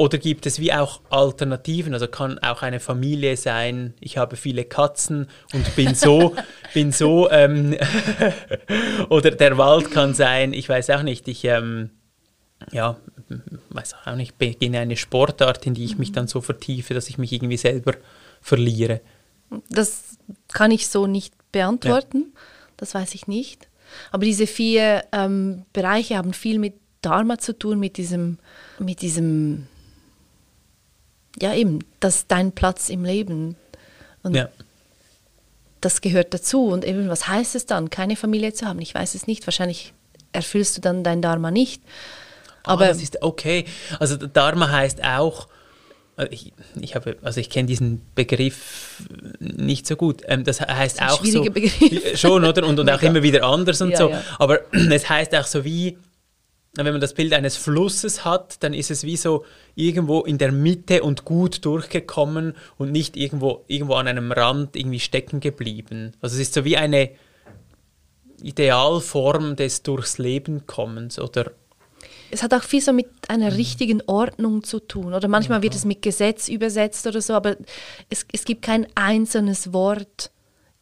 Oder 0.00 0.16
gibt 0.16 0.46
es 0.46 0.58
wie 0.60 0.72
auch 0.72 1.02
Alternativen? 1.10 1.92
Also 1.92 2.08
kann 2.08 2.38
auch 2.38 2.62
eine 2.62 2.80
Familie 2.80 3.36
sein, 3.36 3.92
ich 4.00 4.16
habe 4.16 4.36
viele 4.36 4.64
Katzen 4.64 5.28
und 5.52 5.76
bin 5.76 5.94
so, 5.94 6.34
bin 6.72 6.90
so, 6.90 7.30
ähm, 7.30 7.76
oder 9.10 9.30
der 9.30 9.58
Wald 9.58 9.90
kann 9.90 10.14
sein, 10.14 10.54
ich 10.54 10.70
weiß 10.70 10.88
auch 10.88 11.02
nicht, 11.02 11.28
ich, 11.28 11.44
ähm, 11.44 11.90
ja, 12.72 12.96
weiß 13.68 13.94
auch 14.06 14.16
nicht, 14.16 14.38
beginne 14.38 14.78
eine 14.78 14.96
Sportart, 14.96 15.66
in 15.66 15.74
die 15.74 15.84
ich 15.84 15.98
mich 15.98 16.12
dann 16.12 16.28
so 16.28 16.40
vertiefe, 16.40 16.94
dass 16.94 17.10
ich 17.10 17.18
mich 17.18 17.30
irgendwie 17.34 17.58
selber 17.58 17.92
verliere? 18.40 19.02
Das 19.68 20.16
kann 20.50 20.70
ich 20.70 20.88
so 20.88 21.06
nicht 21.06 21.34
beantworten, 21.52 22.32
ja. 22.34 22.40
das 22.78 22.94
weiß 22.94 23.14
ich 23.14 23.26
nicht. 23.26 23.68
Aber 24.12 24.24
diese 24.24 24.46
vier 24.46 25.04
ähm, 25.12 25.66
Bereiche 25.74 26.16
haben 26.16 26.32
viel 26.32 26.58
mit 26.58 26.80
Dharma 27.02 27.36
zu 27.36 27.58
tun, 27.58 27.78
mit 27.78 27.98
diesem, 27.98 28.38
mit 28.78 29.02
diesem, 29.02 29.66
ja 31.38 31.54
eben, 31.54 31.80
das 32.00 32.16
ist 32.16 32.26
dein 32.28 32.52
Platz 32.52 32.88
im 32.88 33.04
Leben. 33.04 33.56
Und 34.22 34.34
ja. 34.34 34.48
das 35.80 36.00
gehört 36.00 36.34
dazu. 36.34 36.66
Und 36.66 36.84
eben, 36.84 37.08
was 37.08 37.28
heißt 37.28 37.54
es 37.54 37.66
dann, 37.66 37.90
keine 37.90 38.16
Familie 38.16 38.52
zu 38.52 38.66
haben? 38.66 38.80
Ich 38.80 38.94
weiß 38.94 39.14
es 39.14 39.26
nicht. 39.26 39.46
Wahrscheinlich 39.46 39.92
erfüllst 40.32 40.76
du 40.76 40.80
dann 40.80 41.04
dein 41.04 41.22
Dharma 41.22 41.50
nicht. 41.50 41.82
Ah, 42.62 42.72
Aber 42.72 42.84
ah, 42.84 42.88
das 42.88 43.02
ist 43.02 43.22
okay. 43.22 43.64
Also 43.98 44.16
Dharma 44.16 44.70
heißt 44.70 45.02
auch, 45.04 45.48
äh, 46.16 46.28
ich, 46.30 46.52
ich 46.80 46.94
habe, 46.94 47.16
also 47.22 47.40
ich 47.40 47.50
kenne 47.50 47.66
diesen 47.66 48.02
Begriff 48.14 49.02
nicht 49.38 49.86
so 49.86 49.96
gut. 49.96 50.22
Ähm, 50.26 50.44
das 50.44 50.60
heißt 50.60 51.00
ein 51.00 51.08
auch 51.08 51.18
so. 51.18 51.24
schwieriger 51.24 51.50
Begriff. 51.50 52.18
Schon, 52.20 52.44
oder? 52.44 52.66
Und, 52.66 52.78
und 52.78 52.90
auch 52.90 53.02
immer 53.02 53.22
wieder 53.22 53.44
anders 53.44 53.80
und 53.80 53.90
Ja, 53.90 53.96
so. 53.96 54.10
ja. 54.10 54.22
Aber 54.38 54.60
es 54.72 55.08
heißt 55.08 55.34
auch 55.34 55.46
so 55.46 55.64
wie, 55.64 55.96
wenn 56.76 56.92
man 56.92 57.00
das 57.00 57.14
Bild 57.14 57.32
eines 57.32 57.56
Flusses 57.56 58.24
hat, 58.24 58.62
dann 58.62 58.74
ist 58.74 58.90
es 58.90 59.02
wie 59.04 59.16
so 59.16 59.44
irgendwo 59.74 60.20
in 60.20 60.38
der 60.38 60.52
Mitte 60.52 61.02
und 61.02 61.24
gut 61.24 61.64
durchgekommen 61.64 62.54
und 62.78 62.92
nicht 62.92 63.16
irgendwo, 63.16 63.64
irgendwo 63.66 63.94
an 63.94 64.06
einem 64.06 64.30
Rand 64.30 64.76
irgendwie 64.76 65.00
stecken 65.00 65.40
geblieben. 65.40 66.12
Also 66.20 66.36
es 66.36 66.42
ist 66.42 66.54
so 66.54 66.64
wie 66.64 66.76
eine 66.76 67.10
Idealform 68.42 69.56
des 69.56 69.82
durchs 69.82 70.18
Leben 70.18 70.66
kommens 70.66 71.18
oder 71.18 71.50
Es 72.30 72.42
hat 72.44 72.54
auch 72.54 72.62
viel 72.62 72.80
so 72.80 72.92
mit 72.92 73.08
einer 73.28 73.56
richtigen 73.56 74.00
Ordnung 74.06 74.62
zu 74.62 74.78
tun. 74.78 75.12
Oder 75.12 75.26
manchmal 75.26 75.62
wird 75.62 75.74
es 75.74 75.84
mit 75.84 76.02
Gesetz 76.02 76.48
übersetzt 76.48 77.06
oder 77.06 77.20
so, 77.20 77.34
aber 77.34 77.56
es, 78.08 78.24
es 78.32 78.44
gibt 78.44 78.62
kein 78.62 78.86
einzelnes 78.94 79.72
Wort 79.72 80.30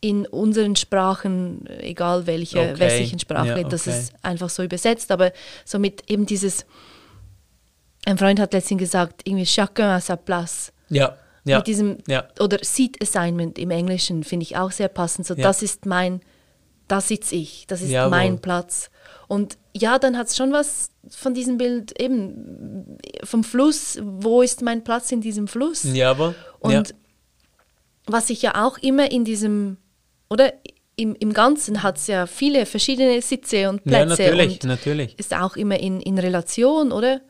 in 0.01 0.27
unseren 0.27 0.77
Sprachen, 0.77 1.67
egal 1.81 2.27
welche 2.27 2.61
Okay. 2.61 2.79
westlichen 2.79 3.19
Sprache, 3.19 3.49
Ja, 3.61 3.63
das 3.69 3.87
okay. 3.89 3.99
ist 3.99 4.13
einfach 4.23 4.49
so 4.51 4.63
übersetzt. 4.63 5.11
Aber 5.11 5.33
so 5.65 5.79
mit 5.79 6.09
eben 6.11 6.25
dieses, 6.27 6.65
ein 8.07 8.17
Freund 8.19 8.39
hat 8.41 8.53
letztens 8.53 8.79
gesagt, 8.81 9.23
irgendwie 9.25 9.45
chacun 9.47 9.85
à 9.87 10.01
sa 10.01 10.17
place. 10.17 10.73
ja, 10.89 11.17
ja, 11.45 11.59
Mit 11.59 11.67
diesem, 11.67 11.99
ja. 12.07 12.25
oder 12.41 12.59
Seat 12.63 12.97
Assignment 13.03 13.59
im 13.59 13.71
Englischen 13.71 14.23
finde 14.23 14.45
ich 14.45 14.57
auch 14.57 14.71
sehr 14.71 14.89
passend. 14.89 15.27
So, 15.27 15.35
Ja. 15.35 15.43
das 15.45 15.63
ist 15.63 15.87
mein, 15.87 16.21
da 16.89 17.01
sitze 17.01 17.37
ich, 17.37 17.67
das 17.67 17.81
ist 17.81 17.91
Jawohl. 17.91 18.11
mein 18.11 18.39
Platz. 18.41 18.91
Und 19.29 19.57
ja, 19.75 19.99
dann 19.99 20.17
hat 20.19 20.27
es 20.29 20.37
schon 20.37 20.53
was 20.53 20.91
von 21.11 21.33
diesem 21.35 21.57
Bild 21.59 21.99
eben 22.01 22.99
vom 23.25 23.45
Fluss. 23.45 23.99
Wo 24.03 24.43
ist 24.43 24.63
mein 24.63 24.85
Platz 24.85 25.11
in 25.11 25.21
diesem 25.23 25.49
Fluss? 25.49 25.85
Jawohl. 25.85 26.35
Und 26.61 26.73
ja. 26.73 26.83
was 28.07 28.31
ich 28.31 28.43
ja 28.43 28.65
auch 28.67 28.79
immer 28.79 29.11
in 29.11 29.25
diesem, 29.25 29.77
oder 30.31 30.53
im, 30.97 31.15
im 31.21 31.33
Ganzen 31.33 31.83
hat 31.83 31.97
es 31.97 32.07
ja 32.09 32.27
viele 32.27 32.67
verschiedene 32.67 33.23
Sitze 33.23 33.69
und 33.69 33.81
ja, 33.85 34.05
Plätze. 34.05 34.23
natürlich, 34.23 34.63
und 34.63 34.69
natürlich. 34.69 35.19
ist 35.19 35.33
auch 35.35 35.57
immer 35.57 35.79
in, 35.79 36.01
in 36.01 36.19
Relation, 36.19 36.91
oder? 36.93 37.21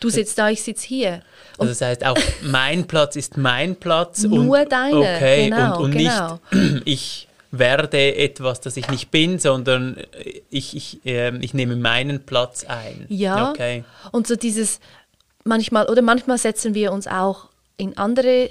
Du 0.00 0.10
sitzt 0.10 0.38
da, 0.38 0.48
ich 0.50 0.62
sitze 0.62 0.86
hier. 0.86 1.22
Und 1.58 1.68
Also 1.68 1.80
das 1.80 1.80
heißt 1.80 2.04
auch, 2.06 2.16
mein 2.42 2.86
Platz 2.86 3.14
ist 3.14 3.36
mein 3.36 3.76
Platz. 3.76 4.22
Nur 4.24 4.60
und, 4.60 4.72
deiner, 4.72 4.98
okay, 4.98 5.44
genau, 5.50 5.78
und, 5.78 5.84
und 5.84 5.90
genau. 5.92 6.40
nicht, 6.50 6.82
ich 6.86 7.28
werde 7.52 8.16
etwas, 8.16 8.60
das 8.60 8.76
ich 8.76 8.88
nicht 8.88 9.10
bin, 9.10 9.38
sondern 9.38 9.98
ich, 10.50 10.74
ich, 10.74 11.00
ähm, 11.04 11.38
ich 11.42 11.52
nehme 11.54 11.76
meinen 11.76 12.24
Platz 12.24 12.64
ein. 12.64 13.04
Ja. 13.08 13.50
Okay. 13.50 13.84
Und 14.10 14.26
so 14.26 14.34
dieses 14.36 14.80
manchmal 15.44 15.86
oder 15.88 16.02
manchmal 16.02 16.38
setzen 16.38 16.74
wir 16.74 16.92
uns 16.92 17.06
auch 17.06 17.50
in 17.76 17.96
andere 17.98 18.50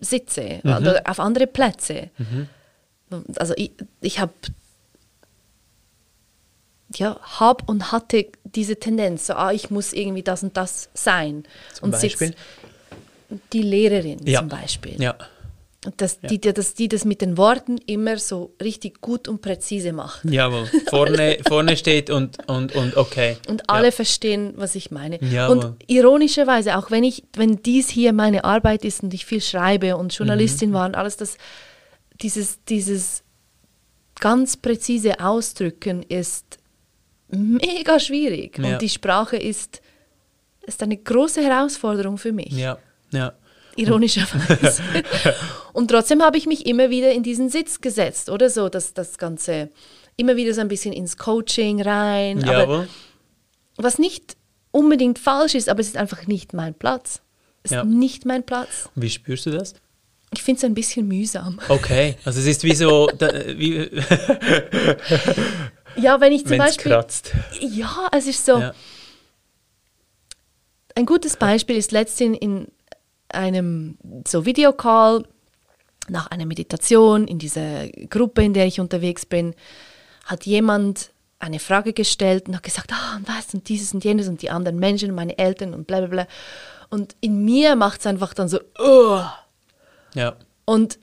Sitze 0.00 0.60
Mhm. 0.62 0.72
oder 0.76 1.02
auf 1.06 1.18
andere 1.18 1.46
Plätze. 1.48 2.10
Also 3.36 3.54
ich, 3.56 3.72
ich 4.00 4.18
habe 4.18 4.32
ja, 6.94 7.18
hab 7.38 7.68
und 7.68 7.92
hatte 7.92 8.26
diese 8.44 8.76
Tendenz, 8.76 9.26
so, 9.26 9.34
ah, 9.34 9.52
ich 9.52 9.70
muss 9.70 9.92
irgendwie 9.92 10.22
das 10.22 10.42
und 10.42 10.56
das 10.56 10.88
sein. 10.94 11.44
Zum 11.74 11.86
und 11.90 11.94
sitz- 11.96 12.18
Beispiel? 12.18 12.34
die 13.52 13.60
Lehrerin 13.62 14.26
Ja. 14.26 14.40
zum 14.40 14.48
Beispiel. 14.48 15.00
Ja. 15.00 15.14
Dass, 15.98 16.18
die, 16.20 16.40
dass 16.40 16.74
die 16.74 16.88
das 16.88 17.04
mit 17.04 17.20
den 17.20 17.36
Worten 17.36 17.76
immer 17.86 18.18
so 18.18 18.52
richtig 18.60 19.00
gut 19.02 19.28
und 19.28 19.42
präzise 19.42 19.92
macht. 19.92 20.24
Jawohl. 20.24 20.66
Vorne, 20.88 21.38
vorne 21.46 21.76
steht 21.76 22.08
und, 22.10 22.38
und, 22.48 22.74
und 22.74 22.96
okay. 22.96 23.36
Und 23.48 23.68
alle 23.70 23.86
Ja. 23.88 23.90
verstehen, 23.92 24.54
was 24.56 24.74
ich 24.74 24.90
meine. 24.90 25.22
Jawohl. 25.22 25.58
Und 25.58 25.76
ironischerweise, 25.86 26.78
auch 26.78 26.90
wenn 26.90 27.04
ich, 27.04 27.22
wenn 27.36 27.62
dies 27.62 27.88
hier 27.90 28.12
meine 28.14 28.44
Arbeit 28.44 28.84
ist 28.84 29.02
und 29.02 29.12
ich 29.12 29.26
viel 29.26 29.42
schreibe 29.42 29.96
und 29.98 30.06
Mhm. 30.06 30.16
Journalistin 30.16 30.72
war 30.72 30.86
und 30.86 30.94
alles 30.96 31.16
das, 31.18 31.36
dieses, 32.22 32.62
dieses 32.64 33.22
ganz 34.20 34.56
präzise 34.56 35.20
Ausdrücken 35.20 36.02
ist 36.02 36.58
mega 37.28 38.00
schwierig. 38.00 38.58
Ja. 38.58 38.72
Und 38.74 38.82
die 38.82 38.88
Sprache 38.88 39.36
ist, 39.36 39.80
ist 40.66 40.82
eine 40.82 40.96
große 40.96 41.42
Herausforderung 41.42 42.18
für 42.18 42.32
mich. 42.32 42.52
Ja, 42.52 42.78
ja. 43.12 43.32
Ironischerweise. 43.76 44.82
und 45.72 45.88
trotzdem 45.88 46.22
habe 46.22 46.36
ich 46.36 46.46
mich 46.46 46.66
immer 46.66 46.90
wieder 46.90 47.12
in 47.12 47.22
diesen 47.22 47.48
Sitz 47.48 47.80
gesetzt, 47.80 48.28
oder 48.28 48.50
so, 48.50 48.68
dass 48.68 48.92
das 48.92 49.18
Ganze 49.18 49.68
immer 50.16 50.34
wieder 50.34 50.52
so 50.52 50.60
ein 50.60 50.66
bisschen 50.68 50.92
ins 50.92 51.16
Coaching 51.16 51.80
rein. 51.80 52.42
Aber 52.42 52.58
Jawohl. 52.58 52.88
was 53.76 53.98
nicht 54.00 54.36
unbedingt 54.72 55.20
falsch 55.20 55.54
ist, 55.54 55.68
aber 55.68 55.80
es 55.80 55.86
ist 55.86 55.96
einfach 55.96 56.26
nicht 56.26 56.54
mein 56.54 56.74
Platz. 56.74 57.22
Es 57.62 57.70
Ja. 57.70 57.82
ist 57.82 57.86
nicht 57.88 58.24
mein 58.24 58.44
Platz. 58.44 58.90
Und 58.96 59.02
wie 59.02 59.10
spürst 59.10 59.46
du 59.46 59.50
das? 59.50 59.74
Ich 60.32 60.42
finde 60.42 60.58
es 60.58 60.64
ein 60.64 60.74
bisschen 60.74 61.08
mühsam. 61.08 61.58
Okay, 61.68 62.16
also 62.24 62.38
es 62.40 62.46
ist 62.46 62.62
wie 62.64 62.74
so, 62.74 63.06
da, 63.16 63.30
wie, 63.56 63.88
Ja, 65.98 66.20
wenn 66.20 66.32
ich 66.32 66.42
zum 66.42 66.52
wenn 66.52 66.60
es 66.60 66.76
Beispiel. 66.76 66.92
kratzt. 66.92 67.32
Ja, 67.60 68.08
es 68.12 68.26
ist 68.26 68.44
so. 68.44 68.58
Ja. 68.58 68.72
Ein 70.94 71.06
gutes 71.06 71.36
Beispiel 71.36 71.76
ist 71.76 71.92
letztens 71.92 72.38
in 72.38 72.68
einem 73.28 73.98
so 74.26 74.44
Videocall 74.44 75.24
nach 76.08 76.28
einer 76.28 76.46
Meditation 76.46 77.28
in 77.28 77.38
dieser 77.38 77.88
Gruppe, 77.88 78.42
in 78.42 78.54
der 78.54 78.66
ich 78.66 78.80
unterwegs 78.80 79.26
bin, 79.26 79.54
hat 80.24 80.46
jemand 80.46 81.10
eine 81.38 81.58
Frage 81.58 81.92
gestellt 81.92 82.48
und 82.48 82.56
hat 82.56 82.62
gesagt, 82.62 82.92
ah, 82.92 83.16
und 83.16 83.28
was 83.28 83.54
und 83.54 83.68
dieses 83.68 83.92
und 83.92 84.04
jenes 84.04 84.28
und 84.28 84.42
die 84.42 84.50
anderen 84.50 84.78
Menschen, 84.78 85.14
meine 85.14 85.38
Eltern 85.38 85.74
und 85.74 85.86
bla 85.86 86.00
bla 86.00 86.08
bla. 86.08 86.26
Und 86.90 87.14
in 87.20 87.44
mir 87.44 87.76
macht 87.76 88.00
es 88.00 88.06
einfach 88.06 88.34
dann 88.34 88.48
so, 88.48 88.60
oh. 88.78 89.20
Ja. 90.18 90.36
Und 90.64 90.98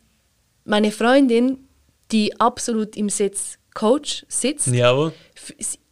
meine 0.65 0.91
Freundin, 0.91 1.67
die 2.12 2.39
absolut 2.39 2.95
im 2.95 3.10
Sitz 3.10 3.57
Coach 3.74 4.25
sitzt, 4.29 4.67
Jawohl. 4.67 5.12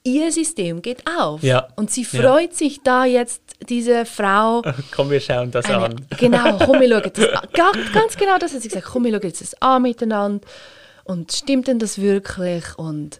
ihr 0.03 0.31
System 0.31 0.81
geht 0.81 1.03
auf. 1.19 1.41
Ja. 1.43 1.67
Und 1.75 1.91
sie 1.91 2.05
Ja. 2.11 2.21
freut 2.21 2.53
sich 2.55 2.81
da 2.83 3.05
jetzt, 3.05 3.41
diese 3.69 4.05
Frau. 4.05 4.61
Komm, 4.95 5.09
wir 5.09 5.19
schauen 5.19 5.51
das 5.51 5.65
Eine, 5.65 5.85
an. 5.85 6.07
genau, 6.19 6.57
komm, 6.59 6.79
wir 6.81 6.89
schauen 6.89 7.11
das 7.13 7.29
an. 7.41 7.47
Ga- 7.53 7.71
Ganz 7.93 8.15
genau 8.17 8.37
das 8.37 8.53
hat 8.53 8.61
sie 8.61 8.67
gesagt. 8.67 8.85
Komm, 8.87 9.05
wir 9.05 9.11
schauen 9.11 9.21
jetzt 9.23 9.41
das 9.41 9.53
an 9.61 9.81
miteinander. 9.81 10.45
Und 11.05 11.31
stimmt 11.33 11.67
denn 11.67 11.79
das 11.79 11.99
wirklich? 11.99 12.63
Und, 12.77 13.19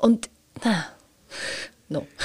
und 0.00 0.28
na, 0.64 0.86
no. 1.90 2.06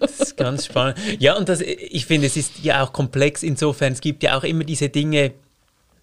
Das 0.00 0.20
ist 0.20 0.36
ganz 0.36 0.66
spannend. 0.66 0.98
Ja, 1.18 1.36
und 1.36 1.48
das, 1.48 1.60
ich 1.60 2.06
finde, 2.06 2.26
es 2.26 2.36
ist 2.36 2.58
ja 2.62 2.84
auch 2.84 2.92
komplex 2.92 3.42
insofern. 3.42 3.92
Es 3.92 4.00
gibt 4.00 4.22
ja 4.22 4.36
auch 4.36 4.44
immer 4.44 4.62
diese 4.62 4.88
Dinge, 4.88 5.32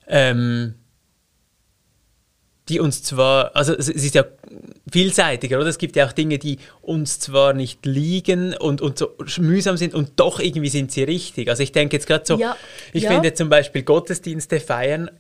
ähm, 0.08 0.76
die 2.70 2.80
uns 2.80 3.04
zwar, 3.04 3.56
also 3.56 3.74
es 3.74 3.90
ist 3.90 4.16
ja 4.16 4.24
vielseitiger, 4.92 5.58
oder? 5.58 5.68
Es 5.68 5.78
gibt 5.78 5.96
ja 5.96 6.08
auch 6.08 6.14
Dinge, 6.14 6.40
die 6.40 6.60
uns 6.82 7.20
zwar 7.20 7.54
nicht 7.54 7.86
liegen 7.86 8.56
und, 8.56 8.82
und 8.82 8.98
so 8.98 9.16
mühsam 9.38 9.78
sind 9.78 9.94
und 9.94 10.12
doch 10.16 10.40
irgendwie 10.40 10.70
sind 10.70 10.92
sie 10.92 11.04
richtig. 11.04 11.50
Also 11.50 11.64
ich 11.64 11.72
denke 11.72 11.98
jetzt 11.98 12.08
gerade 12.08 12.26
so, 12.26 12.38
Ja, 12.38 12.56
ich 12.94 13.04
ja. 13.04 13.12
finde 13.12 13.34
zum 13.34 13.50
Beispiel 13.50 13.84
Gottesdienste 13.84 14.60
feiern, 14.60 15.12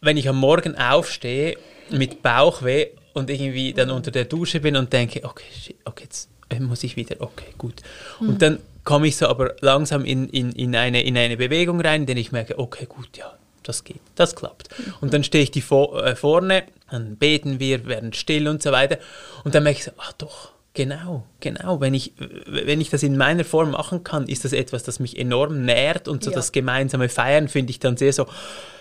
wenn 0.00 0.16
ich 0.16 0.28
am 0.28 0.36
Morgen 0.36 0.76
aufstehe 0.76 1.56
mit 1.90 2.22
Bauchweh 2.22 2.88
und 3.12 3.30
irgendwie 3.30 3.72
dann 3.72 3.90
unter 3.90 4.10
der 4.10 4.24
Dusche 4.24 4.60
bin 4.60 4.76
und 4.76 4.92
denke, 4.92 5.20
okay, 5.24 5.44
shit, 5.52 5.76
okay, 5.84 6.04
jetzt 6.04 6.31
muss 6.60 6.84
ich 6.84 6.96
wieder, 6.96 7.16
okay, 7.20 7.52
gut. 7.58 7.74
Und 8.20 8.42
dann 8.42 8.58
komme 8.84 9.06
ich 9.06 9.16
so 9.16 9.26
aber 9.26 9.54
langsam 9.60 10.04
in, 10.04 10.28
in, 10.28 10.52
in, 10.52 10.74
eine, 10.76 11.02
in 11.02 11.16
eine 11.16 11.36
Bewegung 11.36 11.80
rein, 11.80 12.02
in 12.02 12.06
der 12.06 12.16
ich 12.16 12.32
merke, 12.32 12.58
okay, 12.58 12.86
gut, 12.86 13.16
ja, 13.16 13.32
das 13.62 13.84
geht, 13.84 14.00
das 14.14 14.34
klappt. 14.34 14.68
Und 15.00 15.12
dann 15.12 15.24
stehe 15.24 15.44
ich 15.44 15.50
die 15.50 15.60
vor, 15.60 16.04
äh, 16.04 16.16
vorne, 16.16 16.64
dann 16.90 17.16
beten 17.16 17.60
wir, 17.60 17.86
werden 17.86 18.12
still 18.12 18.48
und 18.48 18.62
so 18.62 18.72
weiter. 18.72 18.98
Und 19.44 19.54
dann 19.54 19.62
merke 19.62 19.78
ich 19.78 19.84
so, 19.84 19.92
ach 19.98 20.12
doch, 20.14 20.51
genau, 20.74 21.24
genau. 21.40 21.80
Wenn 21.80 21.94
ich, 21.94 22.12
wenn 22.46 22.80
ich 22.80 22.90
das 22.90 23.02
in 23.02 23.16
meiner 23.16 23.44
Form 23.44 23.72
machen 23.72 24.04
kann, 24.04 24.26
ist 24.26 24.44
das 24.44 24.52
etwas, 24.52 24.82
das 24.82 25.00
mich 25.00 25.18
enorm 25.18 25.64
nährt 25.64 26.08
und 26.08 26.24
so 26.24 26.30
Ja. 26.30 26.36
das 26.36 26.52
gemeinsame 26.52 27.08
Feiern 27.08 27.48
finde 27.48 27.70
ich 27.70 27.78
dann 27.80 27.96
sehr 27.96 28.12
so, 28.12 28.26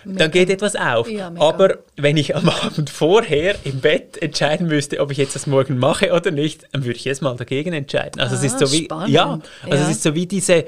Mega. 0.05 0.19
dann 0.19 0.31
geht 0.31 0.49
etwas 0.49 0.75
auf. 0.75 1.09
Ja. 1.09 1.31
Aber 1.39 1.79
wenn 1.97 2.17
ich 2.17 2.35
am 2.35 2.47
Abend 2.49 2.89
vorher 2.89 3.55
im 3.65 3.81
Bett 3.81 4.21
entscheiden 4.21 4.67
müsste, 4.67 4.99
ob 4.99 5.11
ich 5.11 5.17
jetzt 5.17 5.35
das 5.35 5.47
morgen 5.47 5.77
mache 5.77 6.11
oder 6.13 6.31
nicht, 6.31 6.65
dann 6.71 6.83
würde 6.85 6.97
ich 6.97 7.05
jetzt 7.05 7.21
mal 7.21 7.35
dagegen 7.35 7.73
entscheiden. 7.73 8.21
Also 8.21 8.35
es 8.35 8.41
Ah, 8.41 8.45
ist 8.45 8.59
so 8.59 8.71
wie, 8.71 8.85
spannend. 8.85 9.09
ja, 9.09 9.39
also 9.63 9.75
Ja. 9.77 9.83
es 9.83 9.89
ist 9.89 10.03
so 10.03 10.15
wie 10.15 10.27
diese, 10.27 10.65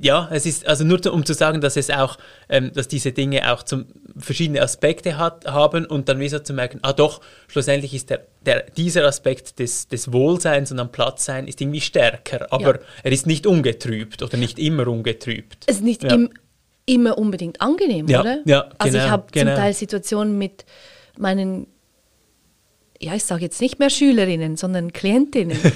ja, 0.00 0.28
es 0.32 0.46
ist 0.46 0.66
also 0.66 0.84
nur 0.84 1.04
um 1.12 1.26
zu 1.26 1.34
sagen, 1.34 1.60
dass 1.60 1.76
es 1.76 1.90
auch, 1.90 2.16
ähm, 2.48 2.72
dass 2.72 2.88
diese 2.88 3.12
Dinge 3.12 3.52
auch 3.52 3.62
zum, 3.62 3.84
verschiedene 4.16 4.60
Aspekte 4.62 5.16
hat, 5.18 5.46
haben 5.46 5.86
und 5.86 6.08
dann 6.08 6.18
wieder 6.20 6.42
zu 6.44 6.52
merken, 6.52 6.78
ah 6.82 6.92
doch, 6.92 7.20
schlussendlich 7.48 7.94
ist 7.94 8.10
der, 8.10 8.26
der, 8.44 8.62
dieser 8.76 9.04
Aspekt 9.06 9.58
des, 9.58 9.88
des 9.88 10.12
Wohlseins 10.12 10.72
und 10.72 10.78
am 10.78 10.90
Platzsein 10.92 11.46
ist 11.48 11.60
irgendwie 11.60 11.80
stärker, 11.80 12.52
aber 12.52 12.76
Ja. 12.76 12.86
er 13.02 13.12
ist 13.12 13.26
nicht 13.26 13.46
ungetrübt 13.46 14.22
oder 14.22 14.36
nicht 14.36 14.58
immer 14.58 14.86
ungetrübt. 14.88 15.64
Es 15.66 15.76
ist 15.76 15.82
nicht 15.84 16.02
Ja. 16.04 16.14
im, 16.14 16.30
immer 16.86 17.18
unbedingt 17.18 17.60
angenehm, 17.60 18.08
Ja, 18.08 18.20
oder? 18.20 18.38
ja, 18.46 18.68
also 18.78 18.96
ich 18.96 19.02
genau, 19.04 19.12
habe 19.12 19.26
genau. 19.32 19.52
zum 19.52 19.60
Teil 19.60 19.74
Situationen 19.74 20.38
mit 20.38 20.64
meinen, 21.18 21.66
ja, 23.00 23.14
ich 23.14 23.24
sage 23.24 23.42
jetzt 23.42 23.60
nicht 23.60 23.78
mehr 23.78 23.90
Schülerinnen, 23.90 24.56
sondern 24.56 24.92
Klientinnen. 24.92 25.58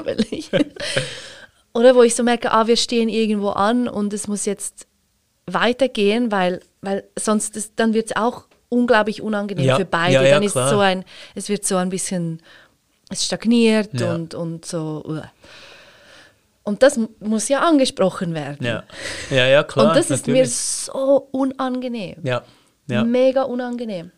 Oder 1.72 1.94
wo 1.94 2.02
ich 2.02 2.14
so 2.14 2.22
merke, 2.22 2.50
ah, 2.52 2.66
wir 2.66 2.76
stehen 2.76 3.08
irgendwo 3.08 3.50
an 3.50 3.86
und 3.88 4.12
es 4.12 4.26
muss 4.26 4.44
jetzt 4.44 4.86
weitergehen, 5.46 6.32
weil 6.32 6.60
weil 6.82 7.04
sonst 7.18 7.56
ist, 7.56 7.74
dann 7.76 7.94
wird 7.94 8.10
es 8.10 8.16
auch 8.16 8.46
unglaublich 8.68 9.20
unangenehm 9.22 9.66
Ja, 9.66 9.76
für 9.76 9.84
beide. 9.84 10.14
ja, 10.14 10.22
ja, 10.22 10.30
dann 10.30 10.42
ist 10.42 10.52
klar. 10.52 10.70
so 10.70 10.78
ein, 10.78 11.04
es 11.34 11.48
wird 11.48 11.64
so 11.64 11.76
ein 11.76 11.90
bisschen, 11.90 12.40
es 13.10 13.24
stagniert 13.24 14.00
und, 14.00 14.34
und 14.34 14.64
so. 14.64 15.20
Und 16.62 16.82
das 16.82 16.98
muss 17.18 17.48
ja 17.48 17.60
angesprochen 17.60 18.34
werden. 18.34 18.64
Ja, 18.64 18.84
ja, 19.30 19.46
ja 19.46 19.62
klar. 19.64 19.88
und 19.88 19.96
das 19.96 20.10
ist 20.10 20.26
mir 20.26 20.34
natürlich. 20.34 20.54
so 20.54 21.28
unangenehm. 21.32 22.16
Ja, 22.22 22.42
ja. 22.86 23.04
Mega 23.04 23.42
unangenehm. 23.42 24.12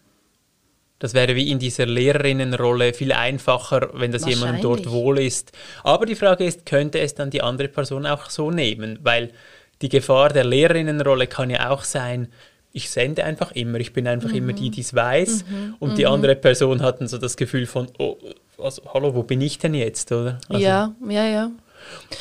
Das 0.99 1.15
wäre 1.15 1.35
wie 1.35 1.51
in 1.51 1.59
dieser 1.59 1.85
Lehrerinnenrolle 1.87 2.95
viel 2.95 3.13
einfacher, 3.13 3.91
wenn 3.95 4.13
das 4.13 4.25
jemand 4.25 4.63
dort 4.63 4.89
wohl 4.89 5.19
ist. 5.19 5.51
Aber 5.83 6.07
die 6.07 6.15
Frage 6.15 6.45
ist, 6.45 6.65
könnte 6.65 7.01
es 7.01 7.17
dann 7.17 7.29
die 7.31 7.43
andere 7.43 7.67
Person 7.67 8.07
auch 8.07 8.31
so 8.31 8.53
nehmen? 8.53 9.01
Weil 9.03 9.33
die 9.81 9.89
Gefahr 9.89 10.29
der 10.29 10.45
Lehrerinnenrolle 10.45 11.27
kann 11.27 11.51
ja 11.51 11.71
auch 11.71 11.83
sein, 11.83 12.29
ich 12.73 12.91
sende 12.91 13.25
einfach 13.25 13.53
immer, 13.53 13.79
ich 13.81 13.93
bin 13.93 14.07
einfach 14.07 14.33
immer 14.33 14.53
Mhm. 14.53 14.57
die, 14.57 14.71
die 14.71 14.81
es 14.81 14.95
weiß. 14.95 15.45
Und 15.79 15.99
die 15.99 16.07
andere 16.07 16.35
Person 16.37 16.81
hat 16.83 17.01
dann 17.01 17.09
so 17.09 17.19
das 17.19 17.37
Gefühl 17.37 17.67
von, 17.67 17.89
oh, 17.99 18.17
also, 18.59 18.83
hallo, 18.95 19.15
wo 19.15 19.23
bin 19.23 19.41
ich 19.41 19.59
denn 19.59 19.75
jetzt, 19.75 20.11
oder? 20.13 20.39
Also, 20.49 20.63
ja, 20.63 20.95
ja, 21.09 21.25
ja. 21.27 21.51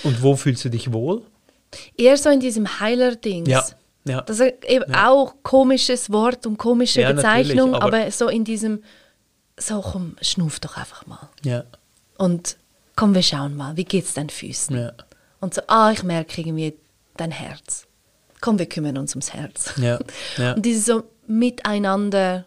Und 0.03 0.21
wo 0.23 0.35
fühlst 0.35 0.65
du 0.65 0.69
dich 0.69 0.91
wohl? 0.91 1.21
Eher 1.97 2.17
so 2.17 2.29
in 2.29 2.39
diesem 2.39 2.79
Heiler-Dings. 2.79 3.47
Ja, 3.49 3.63
ja. 4.05 4.21
Das 4.21 4.39
ist 4.39 4.65
eben 4.67 4.93
auch 4.93 5.35
komisches 5.43 6.11
Wort 6.11 6.45
und 6.45 6.57
komische 6.57 7.01
Ja, 7.01 7.13
Bezeichnung, 7.13 7.75
aber- 7.75 7.85
aber, 7.99 8.11
so 8.11 8.27
in 8.27 8.43
diesem, 8.43 8.83
so 9.57 9.79
komm, 9.81 10.15
schnuff 10.21 10.59
doch 10.59 10.75
einfach 10.77 11.05
mal. 11.07 11.29
ja, 11.43 11.63
Und 12.17 12.57
komm, 12.95 13.13
wir 13.15 13.23
schauen 13.23 13.55
mal, 13.55 13.77
wie 13.77 13.85
geht's 13.85 14.13
deinen 14.15 14.29
Füßen? 14.31 14.75
ja, 14.77 14.91
Und 15.39 15.53
so, 15.53 15.61
ah, 15.67 15.91
ich 15.91 16.03
merke 16.03 16.41
irgendwie 16.41 16.73
dein 17.15 17.31
Herz. 17.31 17.85
Komm, 18.41 18.57
wir 18.59 18.65
kümmern 18.67 18.97
uns 18.97 19.13
ums 19.13 19.33
Herz. 19.33 19.73
ja, 19.77 19.99
ja. 20.37 20.53
Und 20.55 20.65
dieses 20.65 20.85
so 20.85 21.03
miteinander, 21.27 22.45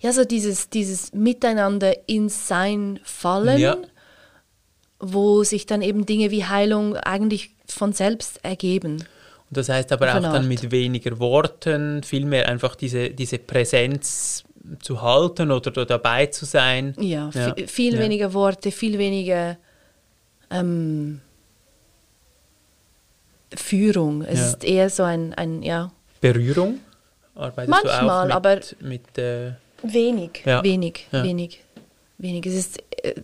ja, 0.00 0.12
so 0.12 0.24
dieses, 0.24 0.70
dieses 0.70 1.12
Miteinander 1.12 2.08
ins 2.08 2.48
Sein 2.48 2.98
fallen, 3.04 3.58
Ja. 3.60 3.76
wo 4.98 5.44
sich 5.44 5.66
dann 5.66 5.82
eben 5.82 6.06
Dinge 6.06 6.30
wie 6.30 6.44
Heilung 6.44 6.96
eigentlich 6.96 7.50
von 7.68 7.92
selbst 7.92 8.42
ergeben. 8.44 9.04
Und 9.50 9.56
das 9.58 9.68
heißt 9.68 9.92
aber 9.92 10.14
auch 10.16 10.20
dann 10.20 10.48
mit 10.48 10.70
weniger 10.70 11.18
Worten, 11.18 12.02
vielmehr 12.02 12.48
einfach 12.48 12.74
diese, 12.74 13.10
diese 13.10 13.38
Präsenz 13.38 14.44
zu 14.80 15.02
halten 15.02 15.50
oder 15.50 15.70
da 15.70 15.84
dabei 15.84 16.26
zu 16.26 16.46
sein. 16.46 16.94
Ja, 16.98 17.28
vi- 17.28 17.66
viel 17.66 17.94
ja. 17.94 18.00
weniger 18.00 18.32
Worte, 18.32 18.70
viel 18.72 18.96
weniger 18.98 19.58
ähm, 20.50 21.20
Führung. 23.56 24.22
Es 24.22 24.38
Ja. 24.40 24.46
ist 24.48 24.64
eher 24.64 24.90
so 24.90 25.02
ein, 25.02 25.34
ein 25.34 25.62
ja, 25.62 25.90
Berührung? 26.20 26.80
Arbeitest 27.34 27.68
Manchmal, 27.68 28.02
du 28.04 28.12
auch 28.12 28.24
mit, 28.26 28.34
aber- 28.34 28.60
mit 28.80 29.18
äh, 29.18 29.52
wenig, 29.82 30.42
Ja. 30.44 30.62
wenig, 30.62 31.06
Ja. 31.10 31.22
wenig, 31.24 31.62
wenig. 32.18 32.46
Es 32.46 32.54
ist, 32.54 32.78
äh, 33.02 33.14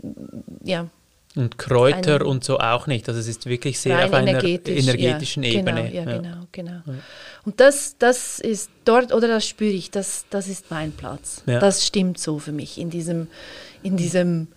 ja, 0.64 0.88
und 1.36 1.58
Kräuter 1.58 2.16
Ein- 2.16 2.26
und 2.26 2.42
so 2.44 2.58
auch 2.58 2.88
nicht. 2.88 3.08
Also 3.08 3.20
es 3.20 3.28
ist 3.28 3.46
wirklich 3.46 3.78
sehr 3.78 4.04
auf 4.04 4.12
einer 4.12 4.30
energetisch, 4.30 4.82
energetischen 4.82 5.44
ja, 5.44 5.50
Ebene. 5.60 5.84
Genau, 5.90 5.94
ja, 5.94 6.10
Ja. 6.10 6.18
genau, 6.18 6.36
genau. 6.50 6.80
Und 7.44 7.60
das, 7.60 7.94
das 8.00 8.40
ist 8.40 8.68
dort, 8.84 9.14
oder 9.14 9.28
das 9.28 9.46
spüre 9.46 9.70
ich, 9.70 9.92
das, 9.92 10.24
das 10.30 10.48
ist 10.48 10.70
mein 10.72 10.90
Platz. 10.90 11.44
Ja. 11.46 11.60
Das 11.60 11.86
stimmt 11.86 12.18
so 12.18 12.40
für 12.40 12.50
mich, 12.50 12.78
in 12.78 12.90
diesem, 12.90 13.28
in 13.84 13.96
diesem 13.96 14.48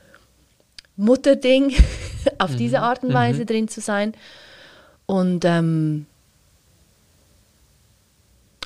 Mutterding, 0.95 1.73
auf 2.39 2.55
diese 2.55 2.77
Mhm. 2.77 2.83
Art 2.83 3.03
und 3.03 3.13
Weise 3.13 3.45
drin 3.45 3.67
zu 3.67 3.79
sein. 3.81 4.13
Und 5.13 5.45
ähm, 5.45 6.07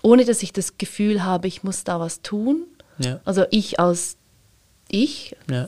ohne 0.02 0.24
dass 0.24 0.42
ich 0.44 0.54
das 0.54 0.78
Gefühl 0.78 1.26
habe, 1.26 1.48
ich 1.50 1.64
muss 1.64 1.84
da 1.84 2.00
was 2.00 2.22
tun. 2.22 2.64
Ja, 3.00 3.20
Also 3.26 3.44
ich 3.52 3.82
als 3.82 4.16
ich, 4.88 5.36
ja, 5.52 5.68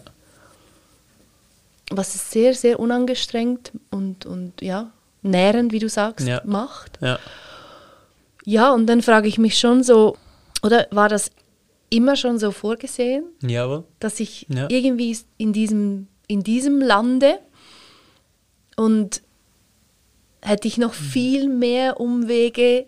was 1.91 2.15
es 2.15 2.31
sehr, 2.31 2.53
sehr 2.53 2.79
unangestrengt 2.79 3.73
und, 3.91 4.25
und 4.25 4.61
ja, 4.61 4.91
nährend, 5.21 5.73
wie 5.73 5.79
du 5.79 5.89
sagst, 5.89 6.25
Ja. 6.25 6.41
macht. 6.45 6.97
ja. 7.01 7.19
Ja, 8.45 8.71
und 8.73 8.87
dann 8.87 9.01
frage 9.01 9.27
ich 9.27 9.37
mich 9.37 9.59
schon 9.59 9.83
so, 9.83 10.15
oder 10.63 10.87
war 10.91 11.09
das 11.09 11.29
immer 11.89 12.15
schon 12.15 12.39
so 12.39 12.51
vorgesehen, 12.51 13.25
Jawohl. 13.41 13.83
dass 13.99 14.21
ich 14.21 14.47
irgendwie 14.49 15.17
in 15.37 15.51
diesem, 15.51 16.07
in 16.27 16.41
diesem 16.43 16.79
Lande 16.81 17.37
und 18.77 19.21
hätte 20.41 20.67
ich 20.67 20.77
noch 20.77 20.93
Mhm. 20.93 21.03
viel 21.03 21.47
mehr 21.49 21.99
Umwege 21.99 22.85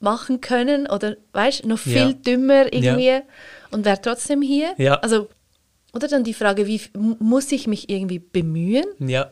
machen 0.00 0.40
können 0.40 0.86
oder 0.86 1.16
weißt 1.32 1.66
noch 1.66 1.78
viel 1.78 1.94
Ja. 1.96 2.12
dümmer 2.12 2.72
irgendwie 2.72 3.20
und 3.70 3.84
wäre 3.84 4.00
trotzdem 4.00 4.40
hier. 4.42 4.72
Ja. 4.78 4.94
Also, 4.94 5.28
oder 5.92 6.08
dann 6.08 6.24
die 6.24 6.34
Frage, 6.34 6.66
wie 6.66 6.80
muss 6.96 7.52
ich 7.52 7.66
mich 7.66 7.90
irgendwie 7.90 8.18
bemühen 8.18 8.86
Ja. 8.98 9.30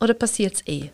oder 0.00 0.14
passiert 0.14 0.54
es 0.54 0.62
eh? 0.66 0.90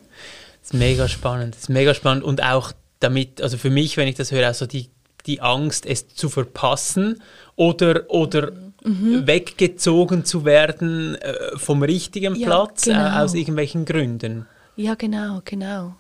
Das 0.63 0.71
ist 0.73 0.75
mega 0.75 1.07
spannend. 1.09 1.55
Das 1.55 1.63
ist 1.63 1.69
mega 1.69 1.95
spannend 1.95 2.25
und 2.25 2.43
auch 2.43 2.73
damit, 3.01 3.41
also 3.41 3.57
für 3.59 3.71
mich, 3.71 3.97
wenn 3.97 4.09
ich 4.09 4.15
das 4.17 4.33
höre, 4.33 4.47
also 4.47 4.67
die, 4.67 4.89
die 5.27 5.41
Angst, 5.41 5.87
es 5.87 6.09
zu 6.09 6.29
verpassen 6.29 7.23
oder, 7.57 8.11
oder 8.11 8.53
Mhm. 8.85 9.29
weggezogen 9.29 10.25
zu 10.25 10.45
werden 10.45 11.15
äh, 11.17 11.35
vom 11.57 11.85
richtigen 11.85 12.35
Ja, 12.35 12.47
Platz 12.49 12.87
genau. 12.87 12.99
äh, 12.99 13.23
aus 13.23 13.35
irgendwelchen 13.35 13.85
Gründen. 13.85 14.47
Ja, 14.77 14.95
genau, 14.95 15.41
genau. 15.45 15.95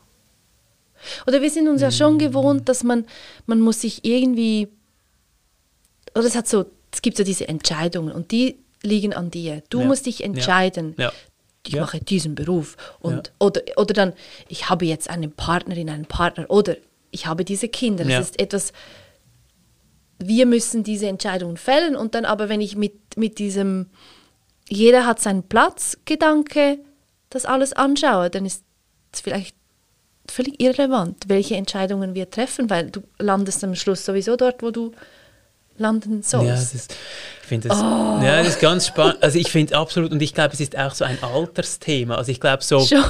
Oder 1.26 1.42
wir 1.42 1.50
sind 1.50 1.68
uns 1.68 1.82
ja 1.82 1.90
schon 1.90 2.18
gewohnt, 2.18 2.68
dass 2.68 2.84
man, 2.84 3.06
man 3.46 3.60
muss 3.60 3.80
sich 3.80 4.04
irgendwie, 4.04 4.68
oder 6.14 6.24
es 6.24 6.36
hat 6.36 6.46
so, 6.48 6.66
es 6.92 7.02
gibt 7.02 7.16
so 7.16 7.24
diese 7.24 7.48
Entscheidungen 7.48 8.12
und 8.12 8.30
die 8.30 8.58
liegen 8.82 9.12
an 9.12 9.30
dir. 9.30 9.62
Du 9.68 9.80
Ja. 9.80 9.86
musst 9.86 10.06
dich 10.06 10.20
Ja. 10.20 10.26
entscheiden. 10.26 10.94
Ja. 10.98 11.12
Ich 11.66 11.74
Ja. 11.74 11.80
mache 11.82 12.00
diesen 12.00 12.34
Beruf 12.34 12.76
und 13.00 13.28
Ja. 13.28 13.32
oder, 13.40 13.62
oder 13.76 13.94
dann, 13.94 14.12
ich 14.48 14.68
habe 14.68 14.84
jetzt 14.84 15.08
eine 15.10 15.28
Partnerin, 15.28 15.88
einen 15.90 16.06
Partner 16.06 16.46
oder 16.50 16.76
ich 17.10 17.26
habe 17.26 17.44
diese 17.44 17.68
Kinder. 17.68 18.04
Das 18.04 18.12
Ja. 18.12 18.20
ist 18.20 18.40
etwas, 18.40 18.72
wir 20.18 20.46
müssen 20.46 20.82
diese 20.84 21.06
Entscheidungen 21.08 21.56
fällen 21.56 21.96
und 21.96 22.14
dann 22.14 22.24
aber, 22.24 22.48
wenn 22.48 22.60
ich 22.60 22.76
mit, 22.76 23.16
mit 23.16 23.38
diesem, 23.38 23.86
jeder 24.68 25.04
hat 25.06 25.20
seinen 25.20 25.42
Platz, 25.44 25.98
Gedanke, 26.04 26.78
das 27.34 27.44
alles 27.44 27.72
anschaue, 27.72 28.30
dann 28.30 28.46
ist 28.46 28.64
es 29.12 29.20
vielleicht 29.20 29.56
völlig 30.30 30.60
irrelevant, 30.60 31.24
welche 31.28 31.56
Entscheidungen 31.56 32.14
wir 32.14 32.30
treffen, 32.30 32.70
weil 32.70 32.90
du 32.90 33.02
landest 33.18 33.64
am 33.64 33.74
Schluss 33.74 34.04
sowieso 34.04 34.36
dort, 34.36 34.62
wo 34.62 34.70
du 34.70 34.92
landen 35.78 36.22
sollst. 36.22 36.46
Ja, 36.46 36.54
das 36.54 36.74
ist, 36.74 36.94
ich 37.42 37.48
finde 37.48 37.68
das, 37.68 37.78
Oh. 37.78 38.20
ja, 38.22 38.38
das 38.38 38.48
ist 38.48 38.60
ganz 38.60 38.86
spannend. 38.86 39.18
Also 39.20 39.38
ich 39.38 39.50
finde 39.50 39.76
absolut, 39.76 40.12
und 40.12 40.22
ich 40.22 40.32
glaube, 40.32 40.54
es 40.54 40.60
ist 40.60 40.78
auch 40.78 40.94
so 40.94 41.04
ein 41.04 41.18
Altersthema. 41.22 42.14
Also 42.14 42.30
ich 42.30 42.40
glaube 42.40 42.62
so, 42.62 42.80
Schon. 42.80 43.02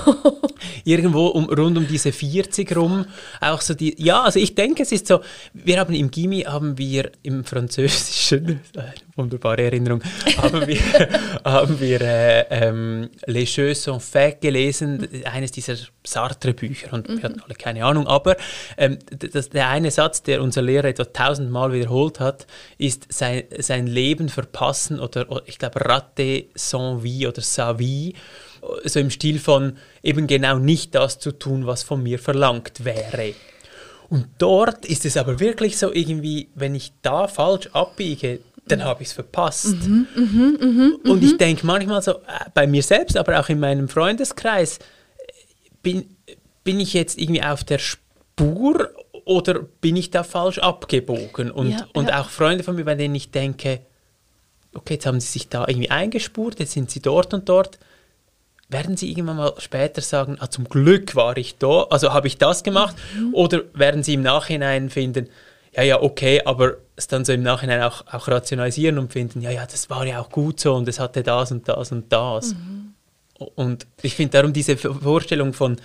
irgendwo 0.85 1.29
um, 1.29 1.45
rund 1.47 1.77
um 1.77 1.87
diese 1.87 2.13
40 2.13 2.75
rum, 2.77 3.07
auch 3.41 3.61
so 3.61 3.75
die, 3.75 3.95
ja, 4.03 4.23
also 4.23 4.39
ich 4.39 4.55
denke, 4.55 4.83
es 4.83 4.93
ist 4.93 5.07
so, 5.07 5.21
wir 5.53 5.79
haben 5.79 5.95
im 5.95 6.11
Gimmi, 6.11 6.43
haben 6.43 6.79
wir 6.79 7.11
im 7.23 7.45
Französischen, 7.45 8.61
wunderbare 9.17 9.63
Erinnerung, 9.65 10.03
haben 10.39 10.67
wir, 10.67 10.81
haben 11.45 11.81
wir 11.81 12.01
äh, 12.01 12.45
ähm, 12.51 13.11
Les 13.27 13.55
Jeux 13.55 13.75
sont 13.75 14.03
faits 14.03 14.41
gelesen, 14.41 15.07
eines 15.25 15.53
dieser 15.53 15.75
Sartre-Bücher 16.05 16.93
und 16.93 17.09
wir 17.09 17.23
hatten 17.23 17.41
alle 17.45 17.55
keine 17.55 17.85
Ahnung, 17.85 18.07
aber 18.07 18.37
ähm, 18.77 18.99
das, 19.11 19.51
der 19.51 19.69
eine 19.69 19.91
Satz, 19.91 20.23
der 20.23 20.43
unser 20.43 20.63
Lehrer 20.63 20.89
etwa 20.89 21.05
tausendmal 21.05 21.73
wiederholt 21.73 22.21
hat, 22.21 22.47
ist 22.79 23.13
sein, 23.13 23.45
sein 23.59 23.87
Leben 23.87 24.29
verpassen 24.33 25.01
oder, 25.01 25.31
oder 25.31 25.43
ich 25.47 25.59
glaube 25.59 25.81
rater 25.85 26.43
son 26.55 27.03
vie 27.03 27.27
oder 27.27 27.43
sa 27.43 27.79
vie, 27.79 28.15
so 28.85 29.01
im 29.01 29.11
Stil 29.11 29.39
von 29.39 29.77
eben 30.03 30.27
genau 30.27 30.59
nicht 30.59 30.95
das 30.95 31.19
zu 31.19 31.33
tun, 31.33 31.67
was 31.67 31.83
von 31.83 32.03
mir 32.03 32.19
verlangt 32.19 32.85
wäre. 32.85 33.35
Und 34.09 34.27
dort 34.39 34.85
ist 34.85 35.05
es 35.07 35.17
aber 35.17 35.41
wirklich 35.41 35.79
so 35.79 35.93
irgendwie, 35.93 36.49
wenn 36.55 36.75
ich 36.75 36.93
da 37.03 37.29
falsch 37.29 37.69
abbiege, 37.73 38.41
dann 38.67 38.85
habe 38.85 39.03
ich 39.03 39.09
es 39.09 39.15
verpasst. 39.15 39.75
Und 41.05 41.23
ich 41.23 41.37
denke 41.37 41.67
manchmal 41.67 42.03
so, 42.03 42.13
äh, 42.13 42.51
bei 42.55 42.67
mir 42.67 42.83
selbst, 42.83 43.17
aber 43.17 43.41
auch 43.41 43.49
in 43.49 43.59
meinem 43.59 43.89
Freundeskreis, 43.89 44.79
bin, 45.83 46.17
bin 46.63 46.79
ich 46.79 46.93
jetzt 46.93 47.19
irgendwie 47.19 47.43
auf 47.43 47.65
der 47.65 47.79
Spur 47.79 48.91
oder 49.25 49.61
bin 49.81 49.97
ich 49.97 50.11
da 50.11 50.23
falsch 50.23 50.59
abgebogen? 50.59 51.51
Und, 51.51 51.71
Ja, 51.71 51.87
und 51.93 52.09
ja. 52.09 52.21
auch 52.21 52.29
Freunde 52.29 52.65
von 52.65 52.77
mir, 52.77 52.85
bei 52.85 52.95
denen 52.95 53.15
ich 53.15 53.31
denke, 53.31 53.81
okay, 54.75 54.95
jetzt 54.95 55.07
haben 55.07 55.21
sie 55.21 55.29
sich 55.29 55.49
da 55.49 55.67
irgendwie 55.67 55.91
eingespurt, 55.91 56.59
jetzt 56.59 56.73
sind 56.73 56.91
sie 56.91 57.01
dort 57.01 57.35
und 57.35 57.49
dort. 57.49 57.79
Werden 58.69 58.97
sie 58.97 59.11
irgendwann 59.11 59.37
mal 59.37 59.55
später 59.59 60.01
sagen, 60.01 60.39
ah, 60.41 60.49
zum 60.49 60.65
Glück 60.67 61.15
war 61.15 61.37
ich 61.37 61.59
da, 61.59 61.83
also 61.91 62.15
habe 62.15 62.27
ich 62.27 62.39
das 62.39 62.63
gemacht? 62.63 62.97
Mhm. 63.15 63.35
Oder 63.35 63.63
werden 63.75 64.03
sie 64.03 64.15
im 64.15 64.23
Nachhinein 64.23 64.89
finden, 64.89 65.29
ja, 65.75 65.83
ja, 65.83 66.03
okay, 66.03 66.43
aber 66.45 66.77
es 66.97 67.07
dann 67.07 67.25
so 67.25 67.33
im 67.33 67.43
Nachhinein 67.43 67.83
auch, 67.83 68.07
auch 68.11 68.29
rationalisieren 68.29 68.99
und 68.99 69.13
finden, 69.13 69.41
ja, 69.41 69.51
ja, 69.51 69.67
das 69.67 69.91
war 69.91 70.07
ja 70.07 70.21
auch 70.21 70.31
gut 70.31 70.61
so 70.61 70.75
und 70.75 70.89
es 70.89 71.01
hatte 71.01 71.23
das 71.23 71.51
und 71.51 71.69
das 71.69 71.93
und 71.93 72.13
das. 72.13 72.55
Mhm. 72.55 72.95
Und 73.55 73.87
ich 74.03 74.15
finde 74.15 74.33
darum 74.33 74.53
diese 74.53 74.77
Vorstellung 74.77 75.53
von, 75.53 75.77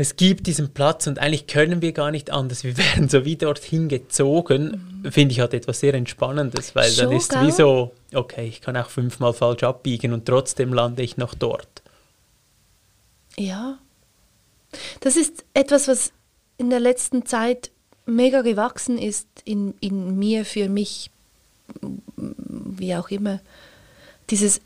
es 0.00 0.16
gibt 0.16 0.46
diesen 0.46 0.72
Platz 0.72 1.06
und 1.06 1.18
eigentlich 1.18 1.46
können 1.46 1.82
wir 1.82 1.92
gar 1.92 2.10
nicht 2.10 2.30
anders. 2.30 2.64
Wir 2.64 2.76
werden 2.78 3.08
so 3.08 3.24
wie 3.24 3.36
dorthin 3.36 3.88
gezogen, 3.88 5.02
mhm. 5.02 5.12
finde 5.12 5.32
ich 5.32 5.40
halt 5.40 5.54
etwas 5.54 5.80
sehr 5.80 5.94
Entspannendes, 5.94 6.74
weil 6.74 6.90
Schon, 6.90 7.06
dann 7.06 7.16
ist 7.16 7.32
es 7.32 7.40
wie 7.42 7.50
so, 7.50 7.92
okay, 8.14 8.46
ich 8.46 8.60
kann 8.60 8.76
auch 8.76 8.88
fünfmal 8.88 9.34
falsch 9.34 9.62
abbiegen 9.62 10.12
und 10.12 10.26
trotzdem 10.26 10.72
lande 10.72 11.02
ich 11.02 11.16
noch 11.16 11.34
dort. 11.34 11.82
Ja. 13.36 13.78
Das 15.00 15.16
ist 15.16 15.44
etwas, 15.52 15.88
was 15.88 16.12
in 16.56 16.70
der 16.70 16.80
letzten 16.80 17.26
Zeit 17.26 17.70
mega 18.06 18.42
gewachsen 18.42 18.98
ist 18.98 19.26
in, 19.44 19.74
in 19.80 20.18
mir, 20.18 20.44
für 20.44 20.68
mich, 20.68 21.10
wie 22.26 22.94
auch 22.96 23.10
immer. 23.10 23.40
Dieses, 24.30 24.60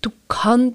du, 0.00 0.10
kann, 0.28 0.74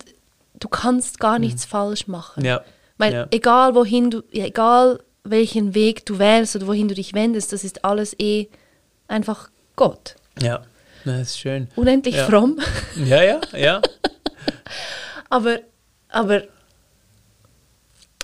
du 0.59 0.67
kannst 0.67 1.19
gar 1.19 1.35
mhm. 1.35 1.45
nichts 1.45 1.65
mhm. 1.65 1.69
falsch 1.69 2.07
machen. 2.07 2.43
Ja. 2.43 2.61
Weil 3.01 3.13
ja. 3.13 3.27
egal 3.31 3.73
wohin 3.73 4.11
du, 4.11 4.21
egal 4.31 4.99
welchen 5.23 5.73
Weg 5.73 6.05
du 6.05 6.19
wählst 6.19 6.55
oder 6.55 6.67
wohin 6.67 6.87
du 6.87 6.93
dich 6.93 7.15
wendest, 7.15 7.51
das 7.51 7.63
ist 7.63 7.83
alles 7.83 8.15
eh 8.19 8.47
einfach 9.07 9.49
Gott. 9.75 10.15
Ja, 10.39 10.61
das 11.03 11.21
ist 11.21 11.39
schön. 11.39 11.67
Unendlich 11.75 12.15
ja. 12.15 12.27
fromm. 12.27 12.59
Ja, 13.03 13.23
ja, 13.23 13.41
ja. 13.57 13.81
aber, 15.31 15.61
aber 16.09 16.43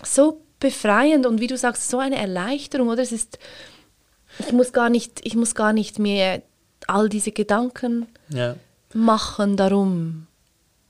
so 0.03 0.41
befreiend 0.59 1.25
und 1.25 1.41
wie 1.41 1.47
du 1.47 1.57
sagst, 1.57 1.89
so 1.89 1.97
eine 1.97 2.17
Erleichterung, 2.17 2.89
oder? 2.89 3.01
Es 3.01 3.11
ist, 3.11 3.39
ich 4.37 4.51
muss 4.51 4.73
gar 4.73 4.91
nicht, 4.91 5.21
ich 5.23 5.35
muss 5.35 5.55
gar 5.55 5.73
nicht 5.73 5.97
mehr 5.97 6.43
all 6.85 7.09
diese 7.09 7.31
Gedanken 7.31 8.05
ja. 8.29 8.55
machen 8.93 9.57
darum. 9.57 10.26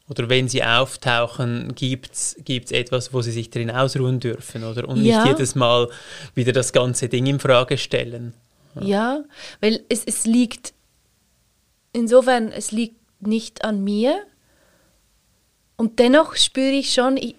Oder 0.09 0.29
wenn 0.29 0.47
sie 0.47 0.63
auftauchen, 0.63 1.75
gibt 1.75 2.15
es 2.15 2.35
etwas, 2.71 3.13
wo 3.13 3.21
sie 3.21 3.31
sich 3.31 3.49
drin 3.49 3.69
ausruhen 3.69 4.21
dürfen, 4.21 4.63
oder? 4.63 4.87
Und 4.87 5.03
ja. 5.03 5.23
nicht 5.23 5.33
jedes 5.33 5.55
Mal 5.55 5.89
wieder 6.33 6.53
das 6.53 6.71
ganze 6.71 7.09
Ding 7.09 7.25
in 7.25 7.39
Frage 7.39 7.77
stellen. 7.77 8.33
Ja, 8.75 8.81
ja 8.83 9.23
weil 9.59 9.83
es, 9.89 10.05
es 10.05 10.25
liegt, 10.25 10.73
insofern, 11.91 12.53
es 12.53 12.71
liegt 12.71 12.95
nicht 13.21 13.65
an 13.65 13.83
mir. 13.83 14.23
Und 15.75 15.99
dennoch 15.99 16.35
spüre 16.35 16.71
ich 16.71 16.93
schon, 16.93 17.17
ich, 17.17 17.35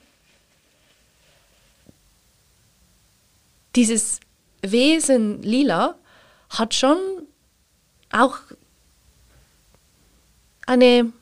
dieses 3.76 4.20
Wesen 4.60 5.42
Lila 5.42 5.98
hat 6.50 6.74
schon 6.74 6.98
auch 8.10 8.38
eine 10.66 11.12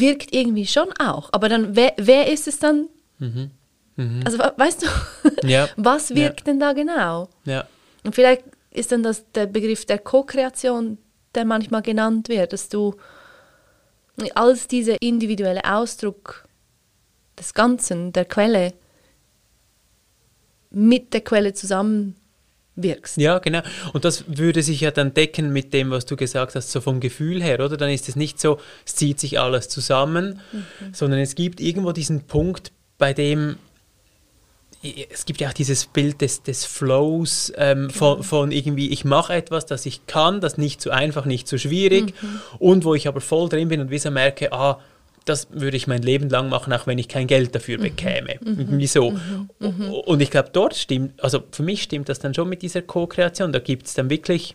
wirkt 0.00 0.34
irgendwie 0.34 0.66
schon 0.66 0.92
auch. 0.98 1.30
Aber 1.32 1.48
dann, 1.48 1.76
wer, 1.76 1.94
wer 1.96 2.32
ist 2.32 2.48
es 2.48 2.58
dann? 2.58 2.88
Mhm. 3.18 3.50
Mhm. 3.96 4.20
Also 4.24 4.38
weißt 4.38 4.82
du, 4.82 4.86
ja. 5.48 5.68
was 5.76 6.14
wirkt 6.14 6.40
ja. 6.40 6.44
denn 6.44 6.60
da 6.60 6.72
genau? 6.72 7.28
Ja. 7.44 7.66
Und 8.02 8.14
vielleicht 8.14 8.44
ist 8.70 8.92
dann 8.92 9.02
das 9.02 9.30
der 9.32 9.46
Begriff 9.46 9.86
der 9.86 9.98
Co-Kreation, 9.98 10.98
der 11.34 11.44
manchmal 11.44 11.82
genannt 11.82 12.28
wird, 12.28 12.52
dass 12.52 12.68
du 12.68 12.96
als 14.34 14.68
dieser 14.68 15.00
individuelle 15.00 15.64
Ausdruck 15.64 16.46
des 17.38 17.54
Ganzen, 17.54 18.12
der 18.12 18.24
Quelle, 18.24 18.74
mit 20.70 21.14
der 21.14 21.20
Quelle 21.20 21.54
zusammen 21.54 22.16
wirkst. 22.76 23.16
Ja, 23.18 23.38
genau. 23.38 23.60
Und 23.92 24.04
das 24.04 24.24
würde 24.26 24.62
sich 24.62 24.80
ja 24.80 24.90
dann 24.90 25.14
decken 25.14 25.52
mit 25.52 25.72
dem, 25.72 25.90
was 25.90 26.06
du 26.06 26.16
gesagt 26.16 26.54
hast, 26.54 26.72
so 26.72 26.80
vom 26.80 27.00
Gefühl 27.00 27.42
her, 27.42 27.60
oder? 27.60 27.76
Dann 27.76 27.90
ist 27.90 28.08
es 28.08 28.16
nicht 28.16 28.40
so, 28.40 28.58
es 28.84 28.96
zieht 28.96 29.20
sich 29.20 29.38
alles 29.38 29.68
zusammen, 29.68 30.40
mhm. 30.52 30.64
sondern 30.92 31.20
es 31.20 31.34
gibt 31.34 31.60
irgendwo 31.60 31.92
diesen 31.92 32.22
Punkt, 32.22 32.72
bei 32.98 33.12
dem 33.12 33.56
es 35.10 35.24
gibt 35.24 35.40
ja 35.40 35.48
auch 35.48 35.54
dieses 35.54 35.86
Bild 35.86 36.20
des, 36.20 36.42
des 36.42 36.66
Flows 36.66 37.50
ähm, 37.56 37.88
genau. 37.88 37.92
von, 37.92 38.22
von, 38.22 38.52
irgendwie, 38.52 38.90
ich 38.90 39.06
mache 39.06 39.32
etwas, 39.32 39.64
das 39.64 39.86
ich 39.86 40.06
kann, 40.06 40.42
das 40.42 40.58
nicht 40.58 40.80
zu 40.82 40.90
einfach, 40.90 41.24
nicht 41.24 41.48
zu 41.48 41.58
schwierig 41.58 42.12
mhm. 42.20 42.40
und 42.58 42.84
wo 42.84 42.94
ich 42.94 43.08
aber 43.08 43.22
voll 43.22 43.48
drin 43.48 43.68
bin 43.68 43.80
und 43.80 43.90
wie 43.90 43.98
so 43.98 44.10
merke, 44.10 44.52
ah, 44.52 44.78
das 45.24 45.48
würde 45.50 45.76
ich 45.76 45.86
mein 45.86 46.02
Leben 46.02 46.28
lang 46.28 46.48
machen, 46.48 46.72
auch 46.72 46.86
wenn 46.86 46.98
ich 46.98 47.08
kein 47.08 47.26
Geld 47.26 47.54
dafür 47.54 47.78
mhm. 47.78 47.82
bekäme. 47.82 48.36
Mhm. 48.40 48.66
Wieso? 48.72 49.12
Mhm. 49.12 49.48
mhm. 49.58 49.90
Und 49.90 50.20
ich 50.20 50.30
glaube, 50.30 50.50
dort 50.52 50.74
stimmt, 50.74 51.22
also 51.22 51.42
für 51.50 51.62
mich 51.62 51.82
stimmt 51.82 52.08
das 52.08 52.18
dann 52.18 52.34
schon 52.34 52.48
mit 52.48 52.62
dieser 52.62 52.82
Co-Kreation. 52.82 53.52
Da 53.52 53.58
gibt 53.58 53.86
es 53.86 53.94
dann 53.94 54.10
wirklich, 54.10 54.54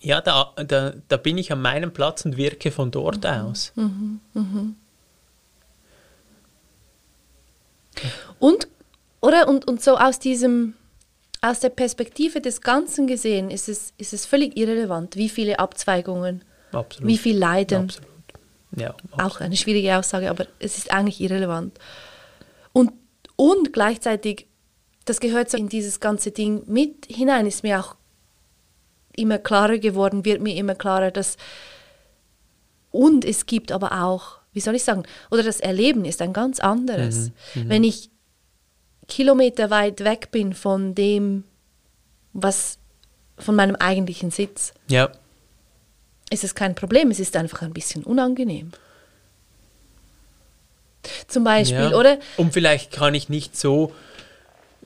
ja, 0.00 0.20
da, 0.20 0.52
da, 0.66 0.94
da 1.06 1.16
bin 1.16 1.38
ich 1.38 1.52
an 1.52 1.62
meinem 1.62 1.92
Platz 1.92 2.24
und 2.24 2.36
wirke 2.36 2.70
von 2.72 2.90
dort 2.90 3.24
mhm. 3.24 3.30
aus. 3.30 3.72
Mhm. 3.76 4.76
Und, 8.40 8.66
oder? 9.20 9.48
Und, 9.48 9.68
und 9.68 9.80
so 9.80 9.96
aus 9.96 10.18
diesem, 10.18 10.74
aus 11.40 11.60
der 11.60 11.68
Perspektive 11.68 12.40
des 12.40 12.62
Ganzen 12.62 13.06
gesehen, 13.06 13.50
ist 13.50 13.68
es, 13.68 13.92
ist 13.98 14.12
es 14.12 14.26
völlig 14.26 14.56
irrelevant, 14.56 15.14
wie 15.14 15.28
viele 15.28 15.60
Abzweigungen, 15.60 16.42
Absolut. 16.72 17.08
wie 17.08 17.18
viel 17.18 17.38
Leiden. 17.38 17.84
Absolut 17.84 18.11
ja, 18.76 18.94
auch 19.12 19.40
eine 19.40 19.56
schwierige 19.56 19.96
Aussage, 19.96 20.30
aber 20.30 20.46
es 20.58 20.78
ist 20.78 20.92
eigentlich 20.92 21.20
irrelevant. 21.20 21.78
Und, 22.72 22.92
und 23.36 23.72
gleichzeitig, 23.72 24.46
das 25.04 25.20
gehört 25.20 25.50
so 25.50 25.56
in 25.56 25.68
dieses 25.68 26.00
ganze 26.00 26.30
Ding 26.30 26.62
mit 26.66 27.06
hinein, 27.06 27.46
ist 27.46 27.62
mir 27.62 27.80
auch 27.80 27.96
immer 29.14 29.38
klarer 29.38 29.78
geworden, 29.78 30.24
wird 30.24 30.40
mir 30.40 30.56
immer 30.56 30.74
klarer, 30.74 31.10
dass 31.10 31.36
und 32.90 33.24
es 33.24 33.46
gibt 33.46 33.72
aber 33.72 34.04
auch, 34.04 34.38
wie 34.52 34.60
soll 34.60 34.74
ich 34.74 34.84
sagen, 34.84 35.04
oder 35.30 35.42
das 35.42 35.60
Erleben 35.60 36.04
ist 36.04 36.20
ein 36.20 36.32
ganz 36.32 36.60
anderes. 36.60 37.30
Mhm, 37.54 37.62
mhm. 37.62 37.68
Wenn 37.68 37.84
ich 37.84 38.10
Kilometer 39.08 39.70
weit 39.70 40.04
weg 40.04 40.30
bin 40.30 40.52
von 40.54 40.94
dem, 40.94 41.44
was 42.32 42.78
von 43.38 43.56
meinem 43.56 43.76
eigentlichen 43.76 44.30
Sitz. 44.30 44.72
Ja 44.88 45.10
ist 46.32 46.44
es 46.44 46.54
kein 46.54 46.74
Problem, 46.74 47.10
es 47.10 47.20
ist 47.20 47.36
einfach 47.36 47.62
ein 47.62 47.72
bisschen 47.72 48.04
unangenehm. 48.04 48.72
Zum 51.26 51.44
Beispiel, 51.44 51.90
ja. 51.90 51.96
oder? 51.96 52.18
Und 52.36 52.52
vielleicht 52.52 52.92
kann 52.92 53.14
ich 53.14 53.28
nicht 53.28 53.56
so, 53.56 53.92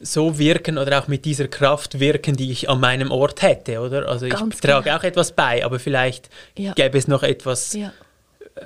so 0.00 0.38
wirken 0.38 0.78
oder 0.78 0.98
auch 0.98 1.08
mit 1.08 1.24
dieser 1.24 1.48
Kraft 1.48 2.00
wirken, 2.00 2.36
die 2.36 2.50
ich 2.50 2.68
an 2.68 2.80
meinem 2.80 3.10
Ort 3.10 3.42
hätte, 3.42 3.80
oder? 3.80 4.08
Also 4.08 4.28
Ganz 4.28 4.54
ich 4.54 4.60
trage 4.60 4.84
genau. 4.84 4.96
auch 4.96 5.04
etwas 5.04 5.32
bei, 5.32 5.64
aber 5.64 5.78
vielleicht 5.78 6.30
ja. 6.56 6.72
gäbe 6.72 6.96
es 6.96 7.06
noch 7.06 7.22
etwas 7.22 7.74
ja. 7.74 7.92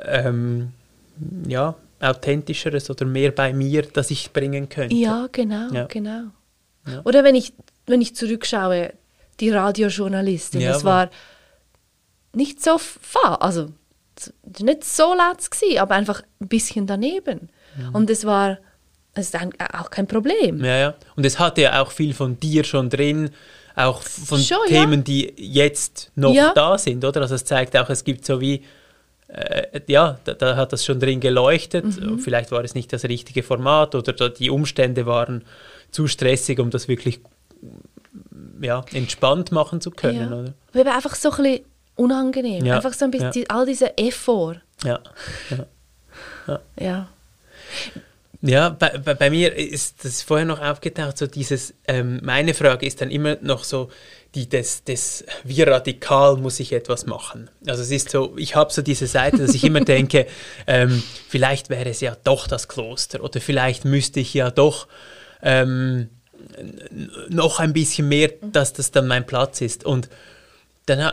Ähm, 0.04 0.72
ja, 1.46 1.74
authentischeres 2.00 2.88
oder 2.88 3.04
mehr 3.04 3.32
bei 3.32 3.52
mir, 3.52 3.82
das 3.82 4.10
ich 4.10 4.32
bringen 4.32 4.68
könnte. 4.68 4.94
Ja, 4.94 5.28
genau, 5.30 5.86
genau. 5.88 6.30
Oder 7.04 7.24
wenn 7.24 7.34
ich, 7.34 7.52
wenn 7.86 8.00
ich 8.00 8.14
zurückschaue, 8.16 8.92
die 9.38 9.50
Radiojournalistin, 9.50 10.62
das 10.62 10.84
war 10.84 11.10
nicht 12.32 12.62
so 12.62 12.78
fahr, 12.78 13.42
also 13.42 13.68
nicht 14.60 14.84
so 14.84 15.14
laut 15.14 15.50
gewesen, 15.50 15.78
aber 15.78 15.94
einfach 15.94 16.22
ein 16.40 16.48
bisschen 16.48 16.86
daneben. 16.86 17.50
Mhm. 17.76 17.94
Und 17.94 18.10
es 18.10 18.24
war 18.24 18.58
es 19.14 19.34
ist 19.34 19.36
auch 19.74 19.90
kein 19.90 20.06
Problem. 20.06 20.64
Ja, 20.64 20.76
ja. 20.76 20.94
Und 21.16 21.26
es 21.26 21.38
hatte 21.38 21.62
ja 21.62 21.82
auch 21.82 21.90
viel 21.90 22.14
von 22.14 22.38
dir 22.38 22.64
schon 22.64 22.88
drin, 22.90 23.30
auch 23.74 24.02
von 24.02 24.40
schon, 24.40 24.58
Themen, 24.68 25.00
ja. 25.00 25.02
die 25.02 25.34
jetzt 25.36 26.12
noch 26.14 26.32
ja. 26.32 26.52
da 26.54 26.78
sind, 26.78 27.04
oder? 27.04 27.22
Also 27.22 27.34
es 27.34 27.44
zeigt 27.44 27.76
auch, 27.76 27.90
es 27.90 28.04
gibt 28.04 28.24
so 28.24 28.40
wie, 28.40 28.62
äh, 29.28 29.80
ja, 29.88 30.18
da, 30.24 30.34
da, 30.34 30.56
hat 30.56 30.72
das 30.72 30.84
schon 30.84 31.00
drin 31.00 31.20
geleuchtet. 31.20 31.84
Mhm. 31.84 32.18
Vielleicht 32.18 32.52
war 32.52 32.62
es 32.62 32.74
nicht 32.74 32.92
das 32.92 33.04
richtige 33.04 33.42
Format 33.42 33.94
oder 33.94 34.28
die 34.28 34.50
Umstände 34.50 35.06
waren 35.06 35.44
zu 35.90 36.06
stressig, 36.06 36.60
um 36.60 36.70
das 36.70 36.86
wirklich 36.86 37.20
ja, 38.60 38.84
entspannt 38.92 39.50
machen 39.50 39.80
zu 39.80 39.90
können. 39.90 40.30
Ja. 40.30 40.38
Oder? 40.38 40.54
Aber 40.74 40.94
einfach 40.94 41.14
so 41.16 41.30
ein 41.30 41.42
bisschen 41.42 41.64
unangenehm. 42.00 42.64
Ja. 42.64 42.76
Einfach 42.76 42.94
so 42.94 43.04
ein 43.04 43.10
bisschen, 43.10 43.42
ja. 43.42 43.44
all 43.48 43.66
diese 43.66 43.96
Effort. 43.98 44.56
Ja. 44.84 45.00
Ja. 46.46 46.60
ja. 46.78 47.08
ja. 48.40 48.68
bei, 48.70 48.98
bei, 48.98 49.14
bei, 49.14 49.30
mir 49.30 49.54
ist 49.54 50.04
das 50.04 50.22
vorher 50.22 50.46
noch 50.46 50.60
aufgetaucht, 50.60 51.18
so 51.18 51.26
dieses, 51.26 51.74
ähm, 51.86 52.20
meine 52.22 52.54
Frage 52.54 52.86
ist 52.86 53.00
dann 53.00 53.10
immer 53.10 53.36
noch 53.42 53.64
so, 53.64 53.90
die 54.34 54.48
des, 54.48 54.84
des, 54.84 55.24
wie 55.44 55.60
radikal 55.62 56.36
muss 56.36 56.60
ich 56.60 56.72
etwas 56.72 57.04
machen? 57.04 57.50
Also 57.66 57.82
es 57.82 57.90
ist 57.90 58.10
so, 58.10 58.34
ich 58.38 58.54
habe 58.54 58.72
so 58.72 58.80
diese 58.80 59.06
Seite, 59.06 59.38
dass 59.38 59.54
ich 59.54 59.64
immer 59.64 59.80
denke, 59.84 60.26
ähm, 60.66 61.02
vielleicht 61.28 61.68
wäre 61.68 61.90
es 61.90 62.00
ja 62.00 62.16
doch 62.24 62.46
das 62.46 62.68
Kloster 62.68 63.22
oder 63.22 63.40
vielleicht 63.40 63.84
müsste 63.84 64.20
ich 64.20 64.32
ja 64.32 64.50
doch 64.50 64.86
ähm, 65.42 66.08
noch 67.28 67.60
ein 67.60 67.72
bisschen 67.72 68.08
mehr, 68.08 68.30
dass 68.40 68.72
das 68.72 68.90
dann 68.90 69.06
mein 69.06 69.26
Platz 69.26 69.60
ist. 69.60 69.84
Und 69.84 70.08
dann 70.86 71.12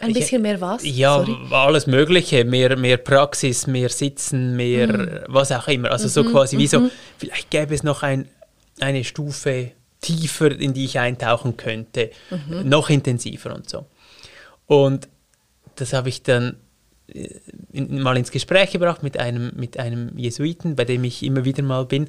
ein 0.00 0.12
bisschen 0.12 0.42
mehr 0.42 0.60
was? 0.60 0.84
Ja, 0.84 1.24
Sorry. 1.24 1.36
alles 1.50 1.86
Mögliche. 1.86 2.44
Mehr, 2.44 2.76
mehr 2.76 2.96
Praxis, 2.96 3.66
mehr 3.66 3.88
Sitzen, 3.88 4.56
mehr 4.56 4.88
mhm. 4.88 5.20
was 5.28 5.52
auch 5.52 5.68
immer. 5.68 5.90
Also 5.90 6.08
so 6.08 6.24
mhm. 6.24 6.32
quasi 6.32 6.58
wie 6.58 6.66
so, 6.66 6.80
mhm. 6.80 6.90
vielleicht 7.18 7.50
gäbe 7.50 7.74
es 7.74 7.82
noch 7.82 8.02
ein, 8.02 8.28
eine 8.80 9.04
Stufe 9.04 9.72
tiefer, 10.00 10.50
in 10.50 10.74
die 10.74 10.84
ich 10.84 10.98
eintauchen 10.98 11.56
könnte. 11.56 12.10
Mhm. 12.30 12.68
Noch 12.68 12.90
intensiver 12.90 13.54
und 13.54 13.68
so. 13.68 13.86
Und 14.66 15.08
das 15.76 15.92
habe 15.92 16.08
ich 16.08 16.22
dann 16.22 16.56
äh, 17.12 17.28
in, 17.72 18.00
mal 18.00 18.16
ins 18.16 18.30
Gespräch 18.30 18.72
gebracht 18.72 19.02
mit 19.02 19.18
einem, 19.18 19.52
mit 19.56 19.78
einem 19.78 20.16
Jesuiten, 20.16 20.76
bei 20.76 20.84
dem 20.84 21.04
ich 21.04 21.22
immer 21.22 21.44
wieder 21.44 21.62
mal 21.62 21.84
bin. 21.84 22.02
Mhm. 22.02 22.08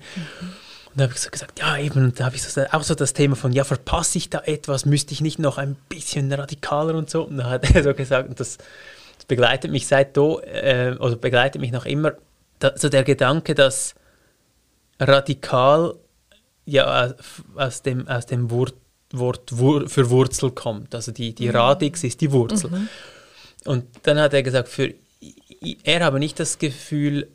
Da 0.97 1.03
habe 1.03 1.13
ich 1.13 1.19
so 1.19 1.29
gesagt, 1.29 1.59
ja 1.59 1.77
eben, 1.77 2.05
und 2.05 2.19
da 2.19 2.25
habe 2.25 2.35
ich 2.35 2.43
so, 2.43 2.61
auch 2.71 2.83
so 2.83 2.95
das 2.95 3.13
Thema 3.13 3.35
von, 3.35 3.51
ja, 3.51 3.63
verpasse 3.63 4.17
ich 4.17 4.29
da 4.29 4.39
etwas, 4.39 4.85
müsste 4.85 5.13
ich 5.13 5.21
nicht 5.21 5.39
noch 5.39 5.57
ein 5.57 5.75
bisschen 5.89 6.31
radikaler 6.31 6.95
und 6.95 7.09
so. 7.09 7.23
Und 7.23 7.37
da 7.37 7.49
hat 7.49 7.69
er 7.75 7.83
so 7.83 7.93
gesagt, 7.93 8.29
und 8.29 8.39
das, 8.39 8.57
das 9.17 9.25
begleitet 9.27 9.71
mich 9.71 9.87
seit 9.87 10.17
da, 10.17 10.39
äh, 10.39 10.95
oder 10.99 11.15
begleitet 11.15 11.61
mich 11.61 11.71
noch 11.71 11.85
immer, 11.85 12.13
da, 12.59 12.75
so 12.75 12.89
der 12.89 13.03
Gedanke, 13.03 13.53
dass 13.53 13.95
radikal 14.99 15.95
ja 16.65 17.13
aus 17.55 17.81
dem, 17.83 18.07
aus 18.07 18.25
dem 18.25 18.49
Wort, 18.49 18.75
Wort 19.11 19.57
Wur 19.57 19.87
für 19.87 20.09
Wurzel 20.09 20.51
kommt. 20.51 20.93
Also 20.93 21.11
die, 21.11 21.33
die 21.33 21.47
mhm. 21.47 21.55
Radix 21.55 22.03
ist 22.03 22.19
die 22.21 22.31
Wurzel. 22.31 22.71
Mhm. 22.71 22.89
Und 23.65 23.85
dann 24.03 24.19
hat 24.19 24.33
er 24.33 24.43
gesagt, 24.43 24.67
für 24.67 24.93
er 25.83 26.05
habe 26.05 26.19
nicht 26.19 26.39
das 26.39 26.59
Gefühl, 26.59 27.27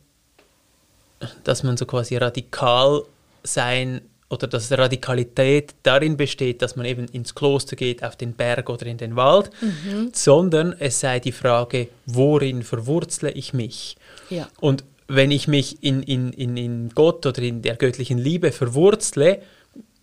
dass 1.44 1.62
man 1.62 1.76
so 1.76 1.86
quasi 1.86 2.16
radikal 2.16 3.04
sein 3.42 4.02
oder 4.32 4.46
dass 4.46 4.72
Radikalität 4.72 5.74
darin 5.82 6.16
besteht, 6.16 6.62
dass 6.62 6.74
man 6.74 6.86
eben 6.86 7.06
ins 7.08 7.34
Kloster 7.34 7.76
geht, 7.76 8.02
auf 8.02 8.16
den 8.16 8.32
Berg 8.32 8.70
oder 8.70 8.86
in 8.86 8.96
den 8.96 9.14
Wald, 9.14 9.50
mhm. 9.60 10.10
sondern 10.14 10.74
es 10.78 11.00
sei 11.00 11.20
die 11.20 11.32
Frage, 11.32 11.88
worin 12.06 12.62
verwurzle 12.62 13.30
ich 13.30 13.52
mich? 13.52 13.96
Ja. 14.30 14.48
Und 14.58 14.84
wenn 15.06 15.30
ich 15.30 15.48
mich 15.48 15.82
in, 15.82 16.02
in, 16.02 16.32
in, 16.32 16.56
in 16.56 16.88
Gott 16.94 17.26
oder 17.26 17.42
in 17.42 17.60
der 17.60 17.76
göttlichen 17.76 18.16
Liebe 18.16 18.52
verwurzle, 18.52 19.42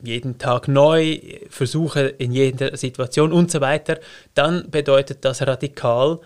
jeden 0.04 0.38
Tag 0.38 0.67
neu, 0.67 1.19
versuche 1.49 2.02
in 2.02 2.32
jeder 2.32 2.78
Situation 2.78 3.34
und 3.34 3.49
so 3.49 3.62
weiter, 3.62 3.99
dann 4.36 4.69
bedeutet 4.69 5.25
das 5.25 5.41
radikal. 5.41 6.19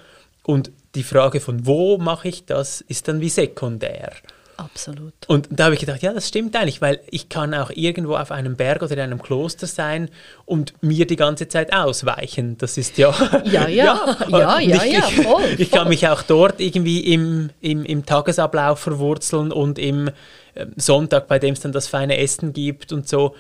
Und 0.44 0.72
die 0.96 1.04
Frage 1.04 1.40
von 1.40 1.66
wo 1.66 1.98
mache 1.98 2.28
ich 2.28 2.46
das, 2.46 2.82
ist 2.82 3.08
dann 3.08 3.22
wie 3.22 3.30
sekundär. 3.30 4.12
Absolut. 4.58 5.14
Und 5.28 5.48
da 5.50 5.66
habe 5.66 5.74
ich 5.74 5.80
gedacht, 5.80 6.02
ja, 6.02 6.14
das 6.14 6.28
stimmt 6.28 6.56
eigentlich, 6.56 6.82
weil 6.82 7.00
ich 7.10 7.30
kann 7.30 7.54
auch 7.54 7.72
irgendwo 7.72 8.16
auf 8.16 8.32
einem 8.32 8.56
Berg 8.56 8.82
oder 8.82 8.94
in 8.94 9.00
einem 9.00 9.22
Kloster 9.22 9.68
sein 9.68 10.10
und 10.46 10.74
mir 10.82 11.08
die 11.08 11.16
ganze 11.16 11.48
Zeit 11.48 11.74
ausweichen. 11.74 12.58
Das 12.58 12.78
ist 12.78 12.98
ja... 12.98 13.14
Ja, 13.46 13.68
ja, 13.68 13.68
ja, 13.68 14.20
ja, 14.30 14.60
ja, 14.60 14.84
ich, 14.84 14.94
ja 14.94 15.02
voll, 15.02 15.56
Ich 15.58 15.72
kann 15.72 15.90
mich 15.90 16.08
auch 16.08 16.22
dort 16.22 16.60
irgendwie 16.60 17.14
im, 17.14 17.50
im, 17.62 17.84
im 17.84 18.06
Tagesablauf 18.06 18.80
verwurzeln 18.80 19.52
und 19.52 19.80
im 19.80 20.10
ähm, 20.56 20.74
Sonntag, 20.76 21.28
bei 21.28 21.40
dem 21.40 21.54
es 21.54 21.62
dann 21.62 21.72
das 21.72 21.88
feine 21.88 22.18
Essen 22.18 22.54
gibt 22.54 22.92
und 22.92 23.08
so. 23.08 23.36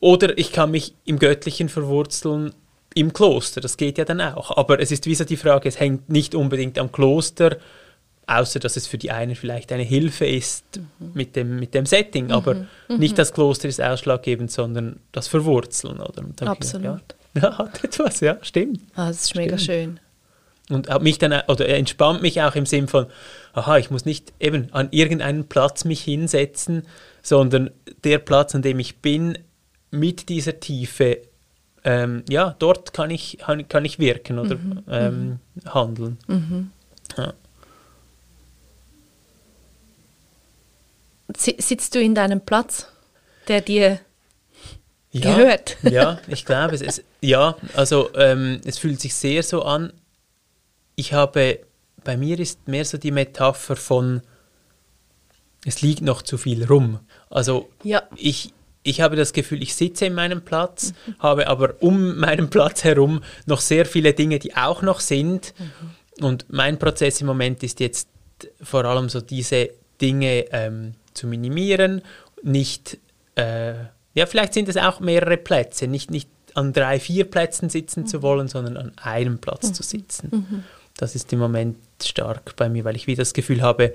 Oder 0.00 0.36
ich 0.36 0.52
kann 0.52 0.70
mich 0.70 0.94
im 1.04 1.18
Göttlichen 1.18 1.68
verwurzeln 1.68 2.52
im 2.94 3.12
Kloster, 3.12 3.60
das 3.60 3.76
geht 3.76 3.98
ja 3.98 4.04
dann 4.04 4.20
auch. 4.20 4.56
Aber 4.56 4.80
es 4.80 4.90
ist 4.90 5.06
wie 5.06 5.14
so 5.14 5.24
die 5.24 5.36
Frage, 5.36 5.68
es 5.68 5.78
hängt 5.78 6.08
nicht 6.08 6.34
unbedingt 6.34 6.78
am 6.78 6.90
Kloster, 6.90 7.58
außer 8.26 8.58
dass 8.58 8.76
es 8.76 8.86
für 8.86 8.98
die 8.98 9.10
einen 9.10 9.36
vielleicht 9.36 9.72
eine 9.72 9.82
Hilfe 9.82 10.26
ist 10.26 10.64
mhm. 10.76 11.10
mit, 11.14 11.36
dem, 11.36 11.58
mit 11.58 11.74
dem 11.74 11.86
Setting, 11.86 12.30
aber 12.30 12.54
mhm. 12.54 12.66
mhm. 12.88 12.98
nicht 12.98 13.18
das 13.18 13.32
Kloster 13.32 13.68
ist 13.68 13.80
ausschlaggebend, 13.80 14.50
sondern 14.50 15.00
das 15.12 15.28
Verwurzeln. 15.28 16.00
Oder? 16.00 16.24
Absolut. 16.46 16.84
ja, 17.34 17.42
ja, 17.42 17.58
hat 17.58 17.84
etwas, 17.84 18.20
ja, 18.20 18.36
stimmt. 18.42 18.80
Ah, 18.94 19.08
das 19.08 19.22
ist 19.22 19.30
stimmt. 19.30 19.46
mega 19.46 19.58
schön. 19.58 20.00
Und 20.68 20.88
mich 21.00 21.18
dann, 21.18 21.32
oder 21.46 21.68
entspannt 21.68 22.22
mich 22.22 22.42
auch 22.42 22.56
im 22.56 22.66
Sinn 22.66 22.88
von, 22.88 23.06
aha, 23.52 23.78
ich 23.78 23.90
muss 23.90 24.04
nicht 24.04 24.32
eben 24.40 24.72
an 24.72 24.88
irgendeinen 24.90 25.46
Platz 25.46 25.84
mich 25.84 26.02
hinsetzen, 26.02 26.82
sondern 27.22 27.70
der 28.02 28.18
Platz, 28.18 28.54
an 28.56 28.62
dem 28.62 28.80
ich 28.80 28.96
bin, 28.98 29.38
mit 29.92 30.28
dieser 30.28 30.58
Tiefe, 30.58 31.18
ähm, 31.84 32.24
ja, 32.28 32.56
dort 32.58 32.92
kann 32.92 33.10
ich, 33.10 33.38
kann 33.68 33.84
ich 33.84 34.00
wirken 34.00 34.40
oder 34.40 34.56
mhm. 34.56 34.82
ähm, 34.90 35.38
mhm. 35.54 35.74
handeln. 35.74 36.18
Mhm. 36.26 36.70
Ja. 37.16 37.32
Sitzt 41.34 41.94
du 41.94 42.00
in 42.00 42.14
deinem 42.14 42.40
Platz, 42.40 42.86
der 43.48 43.60
dir 43.60 44.00
ja, 45.10 45.20
gehört? 45.20 45.76
ja, 45.82 46.18
ich 46.28 46.44
glaube 46.44 46.74
es. 46.74 46.82
Ist, 46.82 47.04
ja, 47.20 47.56
also 47.74 48.10
ähm, 48.14 48.60
es 48.64 48.78
fühlt 48.78 49.00
sich 49.00 49.14
sehr 49.14 49.42
so 49.42 49.62
an. 49.62 49.92
Ich 50.94 51.12
habe, 51.12 51.60
bei 52.04 52.16
mir 52.16 52.38
ist 52.38 52.68
mehr 52.68 52.84
so 52.84 52.98
die 52.98 53.10
Metapher 53.10 53.76
von, 53.76 54.22
es 55.64 55.82
liegt 55.82 56.02
noch 56.02 56.22
zu 56.22 56.38
viel 56.38 56.64
rum. 56.64 57.00
Also 57.28 57.68
ja. 57.82 58.02
ich, 58.16 58.52
ich 58.82 59.00
habe 59.00 59.16
das 59.16 59.32
Gefühl, 59.32 59.62
ich 59.62 59.74
sitze 59.74 60.06
in 60.06 60.14
meinem 60.14 60.42
Platz, 60.42 60.92
mhm. 61.06 61.18
habe 61.18 61.48
aber 61.48 61.74
um 61.80 62.16
meinen 62.18 62.50
Platz 62.50 62.84
herum 62.84 63.22
noch 63.46 63.60
sehr 63.60 63.86
viele 63.86 64.14
Dinge, 64.14 64.38
die 64.38 64.56
auch 64.56 64.82
noch 64.82 65.00
sind. 65.00 65.54
Mhm. 65.58 66.24
Und 66.24 66.46
mein 66.48 66.78
Prozess 66.78 67.20
im 67.20 67.26
Moment 67.26 67.62
ist 67.62 67.80
jetzt 67.80 68.08
vor 68.62 68.84
allem 68.84 69.08
so 69.08 69.20
diese 69.20 69.70
Dinge 70.00 70.46
ähm, 70.50 70.94
zu 71.16 71.26
minimieren, 71.26 72.02
nicht, 72.42 72.98
äh, 73.36 73.74
ja, 74.14 74.26
vielleicht 74.26 74.54
sind 74.54 74.68
es 74.68 74.76
auch 74.76 75.00
mehrere 75.00 75.36
Plätze, 75.36 75.86
nicht, 75.86 76.10
nicht 76.10 76.28
an 76.54 76.72
drei, 76.72 76.98
vier 77.00 77.24
Plätzen 77.24 77.68
sitzen 77.68 78.02
mhm. 78.02 78.06
zu 78.06 78.22
wollen, 78.22 78.48
sondern 78.48 78.76
an 78.76 78.92
einem 78.96 79.38
Platz 79.38 79.68
mhm. 79.68 79.74
zu 79.74 79.82
sitzen. 79.82 80.28
Mhm. 80.32 80.64
Das 80.96 81.14
ist 81.14 81.32
im 81.32 81.38
Moment 81.38 81.76
stark 82.02 82.56
bei 82.56 82.68
mir, 82.68 82.84
weil 82.84 82.96
ich 82.96 83.06
wieder 83.06 83.22
das 83.22 83.34
Gefühl 83.34 83.62
habe, 83.62 83.94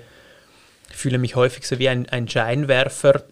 ich 0.89 0.95
fühle 0.95 1.17
mich 1.17 1.35
häufig 1.35 1.67
so 1.67 1.79
wie 1.79 1.89
ein, 1.89 2.07
ein 2.09 2.27
Scheinwerfer 2.27 3.23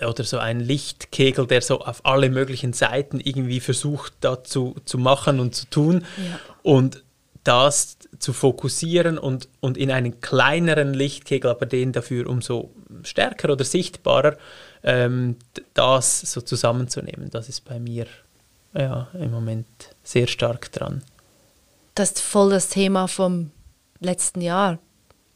oder 0.00 0.22
so 0.24 0.38
ein 0.38 0.60
Lichtkegel, 0.60 1.46
der 1.46 1.62
so 1.62 1.80
auf 1.80 2.04
alle 2.04 2.30
möglichen 2.30 2.72
Seiten 2.72 3.20
irgendwie 3.20 3.60
versucht, 3.60 4.12
dazu 4.20 4.76
zu 4.84 4.98
machen 4.98 5.40
und 5.40 5.54
zu 5.54 5.66
tun. 5.68 6.04
Ja. 6.16 6.40
Und 6.62 7.02
das 7.44 7.96
zu 8.18 8.32
fokussieren 8.32 9.18
und, 9.18 9.48
und 9.60 9.76
in 9.76 9.90
einen 9.90 10.20
kleineren 10.20 10.94
Lichtkegel, 10.94 11.50
aber 11.50 11.66
den 11.66 11.92
dafür 11.92 12.28
umso 12.28 12.70
stärker 13.02 13.50
oder 13.50 13.64
sichtbarer, 13.64 14.36
ähm, 14.82 15.36
das 15.74 16.20
so 16.20 16.40
zusammenzunehmen. 16.40 17.30
Das 17.30 17.48
ist 17.48 17.64
bei 17.64 17.78
mir 17.78 18.06
ja, 18.74 19.08
im 19.14 19.30
Moment 19.30 19.66
sehr 20.02 20.26
stark 20.26 20.72
dran. 20.72 21.02
Das 21.94 22.10
ist 22.10 22.20
voll 22.20 22.50
das 22.50 22.68
Thema 22.68 23.08
vom 23.08 23.50
letzten 24.00 24.40
Jahr. 24.40 24.78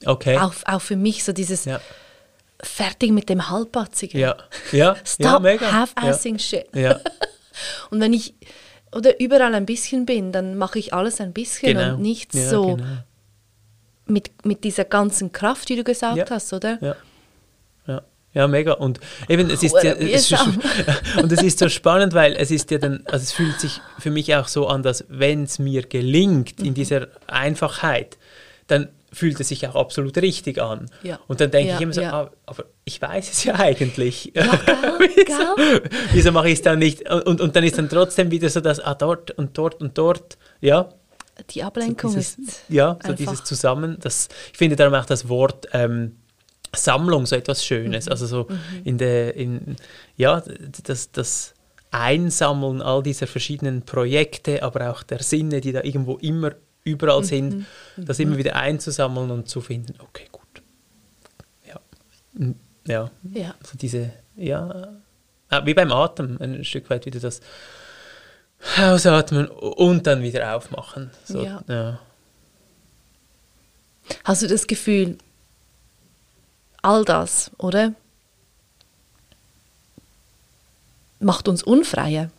Okay. 0.05 0.39
Auch, 0.39 0.55
auch 0.65 0.83
für 0.83 0.97
mich 0.97 1.25
so 1.25 1.33
dieses 1.33 1.65
ja. 1.65 1.81
fertig 2.61 3.11
mit 3.11 3.29
dem 3.29 3.51
Halbpatzigen. 3.51 4.21
Ja, 4.21 4.37
ja. 4.71 4.97
Stop 5.05 5.25
ja, 5.25 5.39
mega. 5.39 5.73
half-assing 5.73 6.37
ja. 6.37 6.39
shit. 6.39 6.67
Ja. 6.75 7.01
und 7.91 8.01
wenn 8.01 8.13
ich 8.13 8.35
oder 8.93 9.19
überall 9.21 9.55
ein 9.55 9.67
bisschen 9.67 10.07
bin, 10.07 10.33
dann 10.33 10.57
mache 10.57 10.79
ich 10.79 10.93
alles 10.95 11.21
ein 11.21 11.33
bisschen 11.33 11.77
genau. 11.77 11.95
und 11.95 12.03
nicht 12.03 12.35
ja, 12.35 12.49
so 12.49 12.77
genau. 12.77 12.89
mit, 14.07 14.45
mit 14.45 14.65
dieser 14.65 14.85
ganzen 14.85 15.33
Kraft, 15.33 15.69
die 15.69 15.77
du 15.77 15.85
gesagt 15.85 16.17
ja. 16.17 16.27
hast, 16.29 16.53
oder? 16.53 16.79
Ja. 16.81 16.97
ja. 17.87 18.03
Ja, 18.35 18.49
mega. 18.49 18.73
Und 18.73 18.99
eben, 19.29 19.51
es 19.51 19.63
ist, 19.63 19.75
ja, 19.83 19.93
es 19.93 20.31
ist 20.31 20.39
und 21.23 21.31
es 21.31 21.43
ist 21.43 21.59
so 21.59 21.69
spannend, 21.69 22.15
weil 22.15 22.35
es 22.35 22.51
ist 22.51 22.71
ja 22.71 22.79
dann, 22.79 23.03
also 23.07 23.23
es 23.23 23.33
fühlt 23.33 23.61
sich 23.61 23.81
für 23.99 24.11
mich 24.11 24.35
auch 24.35 24.49
so 24.49 24.69
an, 24.69 24.83
dass 24.83 25.05
wenn 25.09 25.45
es 25.45 25.59
mir 25.59 25.83
gelingt 25.83 26.59
in 26.61 26.69
mhm. 26.69 26.75
dieser 26.75 27.09
Einfachheit, 27.27 28.17
dann 28.69 28.89
fühlt 29.13 29.39
es 29.41 29.49
sich 29.49 29.67
auch 29.69 29.75
absolut 29.75 30.17
richtig 30.19 30.61
an. 30.61 30.91
Ja. 31.03 31.21
Und 31.29 31.41
dann 31.41 31.51
denke 31.51 31.71
ja, 31.71 31.77
ich 31.77 31.83
immer 31.83 31.93
so, 31.93 32.01
ja. 32.01 32.13
ah, 32.13 32.31
aber 32.47 32.65
ich 32.85 33.01
weiß 33.01 33.31
es 33.31 33.45
ja 33.45 33.55
eigentlich. 33.55 34.33
Ja, 34.35 34.45
wieso, 34.99 35.83
wieso 36.13 36.33
mache 36.33 36.49
ich 36.49 36.55
es 36.55 36.63
dann 36.63 36.79
nicht? 36.79 37.09
Und, 37.11 37.41
und 37.41 37.55
dann 37.55 37.65
ist 37.65 37.79
dann 37.79 37.89
trotzdem 37.89 38.31
wieder 38.31 38.49
so, 38.49 38.61
dass 38.61 38.81
ah, 38.81 38.95
dort 38.95 39.31
und 39.33 39.57
dort 39.57 39.81
und 39.81 39.97
dort, 39.99 40.39
ja. 40.61 40.89
Die 41.51 41.63
Ablenkung 41.63 42.11
so 42.11 42.19
dieses, 42.19 42.39
ist. 42.39 42.63
Ja, 42.69 42.99
so 43.03 43.09
einfach. 43.09 43.17
dieses 43.17 43.45
Zusammen. 43.45 43.99
Das, 44.01 44.29
ich 44.51 44.59
finde 44.59 44.77
darum 44.77 44.95
auch 44.95 45.07
das 45.07 45.29
Wort 45.29 45.69
ähm, 45.73 46.17
Sammlung 46.75 47.27
so 47.27 47.37
etwas 47.37 47.65
Schönes. 47.65 48.07
Mhm. 48.07 48.13
Also 48.13 48.27
so 48.27 48.47
mhm. 48.49 48.59
in 48.85 48.99
der, 48.99 49.37
in, 49.37 49.77
ja, 50.17 50.43
das, 50.85 51.13
das 51.13 51.55
Einsammeln 51.91 52.81
all 52.81 53.03
dieser 53.03 53.27
verschiedenen 53.27 53.83
Projekte, 53.83 54.63
aber 54.63 54.91
auch 54.91 55.03
der 55.03 55.23
Sinne, 55.23 55.61
die 55.61 55.73
da 55.73 55.83
irgendwo 55.83 56.17
immer 56.17 56.53
überall 56.85 57.25
sind, 57.25 57.55
mhm. 57.55 57.67
das 57.97 58.19
immer 58.19 58.37
wieder 58.37 58.57
einzusammeln 58.57 59.31
und 59.31 59.49
zu 59.49 59.61
finden, 59.61 59.95
okay, 60.01 60.29
gut. 60.33 60.63
Ja. 61.67 61.81
Ja. 62.87 63.11
ja. 63.33 63.55
Also 63.61 63.79
diese, 63.79 64.13
ja, 64.37 64.89
ah, 65.49 65.67
wie 65.67 65.75
beim 65.75 65.93
Atem, 65.93 66.39
ein 66.41 66.65
Stück 66.65 66.91
weit 66.91 67.07
wieder 67.07 67.21
das 67.21 67.41
Ausatmen 68.81 69.49
und 69.49 70.07
dann 70.07 70.23
wieder 70.23 70.57
aufmachen. 70.57 71.11
So, 71.25 71.43
ja. 71.43 71.63
ja. 71.69 72.01
Hast 74.25 74.43
du 74.43 74.47
das 74.47 74.67
Gefühl, 74.67 75.19
all 76.81 77.05
das, 77.05 77.51
oder? 77.59 77.95
Macht 81.21 81.47
uns 81.47 81.63
unfreier 81.63 82.31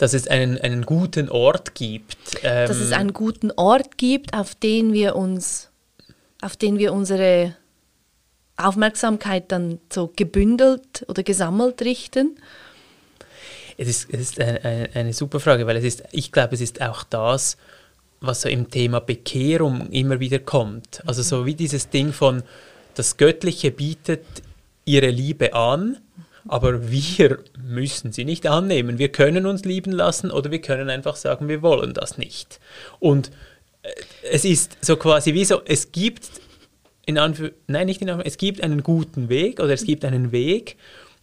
dass 0.00 0.14
es 0.14 0.28
einen, 0.28 0.56
einen 0.56 0.86
guten 0.86 1.28
Ort 1.28 1.74
gibt. 1.74 2.16
Ähm 2.42 2.66
dass 2.66 2.78
es 2.78 2.92
einen 2.92 3.12
guten 3.12 3.50
Ort 3.50 3.98
gibt, 3.98 4.32
auf 4.32 4.54
den 4.54 4.94
wir 4.94 5.14
uns, 5.14 5.68
auf 6.40 6.56
den 6.56 6.78
wir 6.78 6.94
unsere 6.94 7.54
Aufmerksamkeit 8.56 9.52
dann 9.52 9.78
so 9.92 10.10
gebündelt 10.16 11.04
oder 11.06 11.22
gesammelt 11.22 11.82
richten? 11.82 12.38
Es 13.76 13.88
ist, 13.88 14.08
es 14.10 14.20
ist 14.20 14.40
eine, 14.40 14.64
eine, 14.64 14.90
eine 14.94 15.12
super 15.12 15.38
Frage, 15.38 15.66
weil 15.66 15.76
es 15.76 15.84
ist, 15.84 16.02
ich 16.12 16.32
glaube, 16.32 16.54
es 16.54 16.62
ist 16.62 16.80
auch 16.80 17.04
das, 17.04 17.58
was 18.22 18.40
so 18.40 18.48
im 18.48 18.70
Thema 18.70 19.00
Bekehrung 19.00 19.90
immer 19.90 20.18
wieder 20.18 20.38
kommt. 20.38 21.02
Also 21.06 21.22
so 21.22 21.44
wie 21.44 21.54
dieses 21.54 21.90
Ding 21.90 22.14
von, 22.14 22.42
das 22.94 23.18
Göttliche 23.18 23.70
bietet 23.70 24.24
ihre 24.86 25.10
Liebe 25.10 25.52
an, 25.52 25.98
aber 26.50 26.90
wir 26.90 27.38
müssen 27.62 28.10
sie 28.10 28.24
nicht 28.24 28.44
annehmen. 28.48 28.98
Wir 28.98 29.10
können 29.12 29.46
uns 29.46 29.64
lieben 29.64 29.92
lassen 29.92 30.32
oder 30.32 30.50
wir 30.50 30.60
können 30.60 30.90
einfach 30.90 31.14
sagen, 31.14 31.46
wir 31.46 31.62
wollen 31.62 31.94
das 31.94 32.18
nicht. 32.18 32.58
Und 32.98 33.30
äh, 33.82 33.90
es 34.32 34.44
ist 34.44 34.76
so 34.80 34.96
quasi 34.96 35.32
wie 35.32 35.44
so, 35.44 35.62
es 35.64 35.92
gibt 35.92 36.28
in 37.06 37.18
Anführ 37.18 37.52
nein, 37.68 37.86
nicht 37.86 38.02
in 38.02 38.10
Anführ 38.10 38.26
es 38.26 38.36
gibt 38.36 38.64
einen 38.64 38.82
guten 38.82 39.28
Weg 39.28 39.60
oder 39.60 39.72
es 39.72 39.84
gibt 39.84 40.04
einen 40.04 40.32
Weg 40.32 40.76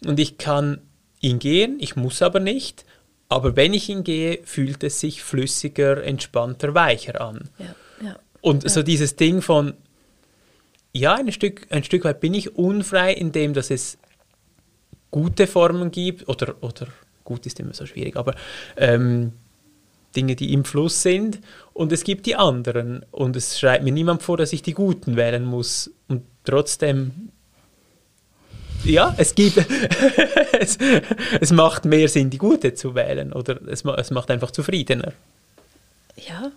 und 0.06 0.18
ich 0.18 0.38
kann 0.38 0.80
ihn 1.20 1.40
gehen, 1.40 1.76
ich 1.82 1.98
muss 1.98 2.22
aber 2.22 2.40
nicht. 2.40 2.86
Aber 3.28 3.58
wenn 3.58 3.74
ich 3.74 3.90
ihn 3.90 4.06
gehe, 4.06 4.40
fühlt 4.46 4.82
es 4.86 5.02
sich 5.02 5.24
flüssiger, 5.24 6.02
entspannter, 6.06 6.74
weicher 6.74 7.20
an. 7.20 7.50
Ja, 7.60 7.76
ja, 8.02 8.20
Und 8.40 8.64
ja. 8.64 8.70
so 8.70 8.82
dieses 8.82 9.18
Ding 9.18 9.42
von, 9.42 9.74
ja, 10.94 11.16
ein 11.16 11.34
Stück, 11.34 11.68
ein 11.70 11.84
Stück 11.84 12.06
weit 12.06 12.22
bin 12.22 12.34
ich 12.34 12.56
unfrei, 12.56 13.12
indem 13.12 13.54
dass 13.54 13.70
es 13.72 13.98
gute 15.12 15.48
Formen 15.48 15.92
gibt, 15.92 16.28
oder, 16.28 16.56
oder 16.62 16.88
gut 17.24 17.46
ist 17.46 17.60
immer 17.60 17.74
so 17.74 17.86
schwierig, 17.86 18.16
aber 18.16 18.36
ähm, 18.76 19.34
Dinge, 20.16 20.36
die 20.36 20.54
im 20.54 20.66
Fluss 20.66 21.02
sind, 21.02 21.40
und 21.74 21.92
es 21.92 22.04
gibt 22.04 22.26
die 22.26 22.36
anderen. 22.36 23.06
Und 23.12 23.36
es 23.36 23.60
schreibt 23.60 23.84
mir 23.84 23.92
niemand 23.92 24.24
vor, 24.24 24.38
dass 24.38 24.54
ich 24.54 24.62
die 24.62 24.74
guten 24.74 25.16
wählen 25.16 25.46
muss. 25.46 25.92
Und 26.08 26.24
trotzdem, 26.44 27.30
ja, 28.84 29.14
es 29.18 29.36
gibt, 29.36 29.58
es, 30.60 30.78
es 31.40 31.52
macht 31.52 31.86
mehr 31.86 32.08
Sinn, 32.08 32.30
die 32.30 32.40
gute 32.40 32.74
zu 32.74 32.96
wählen, 32.96 33.32
oder 33.32 33.60
es, 33.68 33.84
es 33.84 34.12
macht 34.12 34.32
einfach 34.32 34.52
zufriedener. 34.52 35.14
Ja. 36.16 36.52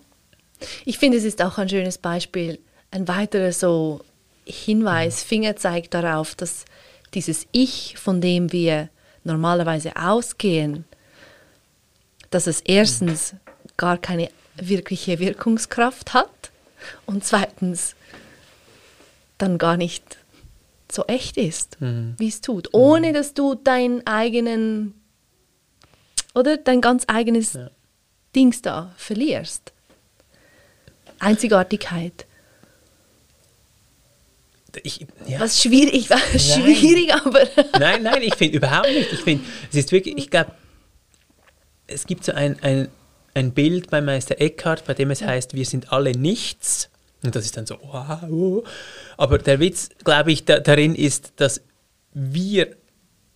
Ich 0.85 0.97
finde, 0.97 1.17
es 1.17 1.23
ist 1.23 1.41
auch 1.41 1.57
ein 1.57 1.69
schönes 1.69 1.97
Beispiel, 1.97 2.59
ein 2.91 3.07
weiterer 3.07 3.51
so 3.51 4.01
Hinweis, 4.45 5.23
Fingerzeig 5.23 5.91
darauf, 5.91 6.35
dass 6.35 6.65
dieses 7.13 7.47
Ich, 7.51 7.97
von 7.97 8.21
dem 8.21 8.51
wir 8.51 8.89
normalerweise 9.23 9.95
ausgehen, 9.95 10.85
dass 12.29 12.47
es 12.47 12.61
erstens 12.61 13.35
gar 13.77 13.97
keine 13.97 14.29
wirkliche 14.55 15.19
Wirkungskraft 15.19 16.13
hat 16.13 16.51
und 17.05 17.23
zweitens 17.25 17.95
dann 19.37 19.57
gar 19.57 19.77
nicht 19.77 20.17
so 20.91 21.05
echt 21.05 21.37
ist, 21.37 21.77
wie 21.79 22.27
es 22.27 22.41
tut, 22.41 22.73
ohne 22.73 23.13
dass 23.13 23.33
du 23.33 23.55
deinen 23.55 24.05
eigenen 24.05 24.93
oder 26.33 26.57
dein 26.57 26.81
ganz 26.81 27.05
eigenes 27.07 27.53
Ja. 27.53 27.69
Dings 28.35 28.61
da 28.61 28.93
verlierst. 28.97 29.73
Einzigartigkeit. 31.19 32.25
Ich, 34.83 35.05
ja. 35.27 35.39
Was 35.39 35.61
schwierig, 35.61 36.09
was 36.09 36.53
schwierig, 36.53 37.13
aber 37.13 37.41
Nein, 37.79 38.03
nein, 38.03 38.21
ich 38.21 38.35
finde 38.35 38.57
überhaupt 38.57 38.89
nicht. 38.89 39.11
Ich 39.11 39.19
finde, 39.19 39.43
es 39.69 39.77
ist 39.77 39.91
wirklich, 39.91 40.17
ich 40.17 40.29
glaube, 40.29 40.51
es 41.87 42.05
gibt 42.05 42.23
so 42.23 42.31
ein, 42.31 42.57
ein, 42.61 42.87
ein 43.33 43.51
Bild 43.51 43.89
bei 43.89 44.01
Meister 44.01 44.39
Eckhart, 44.39 44.85
bei 44.85 44.93
dem 44.93 45.11
es 45.11 45.21
heißt, 45.21 45.53
wir 45.53 45.65
sind 45.65 45.91
alle 45.91 46.11
nichts. 46.13 46.89
Und 47.23 47.35
das 47.35 47.45
ist 47.45 47.57
dann 47.57 47.65
so, 47.65 47.77
wow. 47.81 48.63
Aber 49.17 49.37
der 49.37 49.59
Witz, 49.59 49.89
glaube 50.03 50.31
ich, 50.31 50.45
da, 50.45 50.59
darin 50.59 50.95
ist, 50.95 51.33
dass 51.35 51.61
wir 52.13 52.75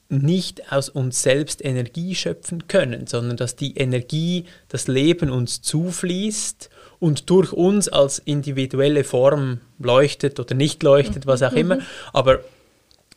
nicht 0.09 0.71
aus 0.71 0.89
uns 0.89 1.21
selbst 1.21 1.63
Energie 1.63 2.15
schöpfen 2.15 2.67
können, 2.67 3.07
sondern 3.07 3.37
dass 3.37 3.55
die 3.55 3.75
Energie, 3.75 4.45
das 4.69 4.87
Leben 4.87 5.29
uns 5.29 5.61
zufließt 5.61 6.69
und 6.99 7.29
durch 7.29 7.53
uns 7.53 7.87
als 7.89 8.19
individuelle 8.19 9.03
Form 9.03 9.59
leuchtet 9.79 10.39
oder 10.39 10.55
nicht 10.55 10.83
leuchtet, 10.83 11.25
was 11.25 11.43
auch 11.43 11.53
immer, 11.53 11.79
aber 12.13 12.39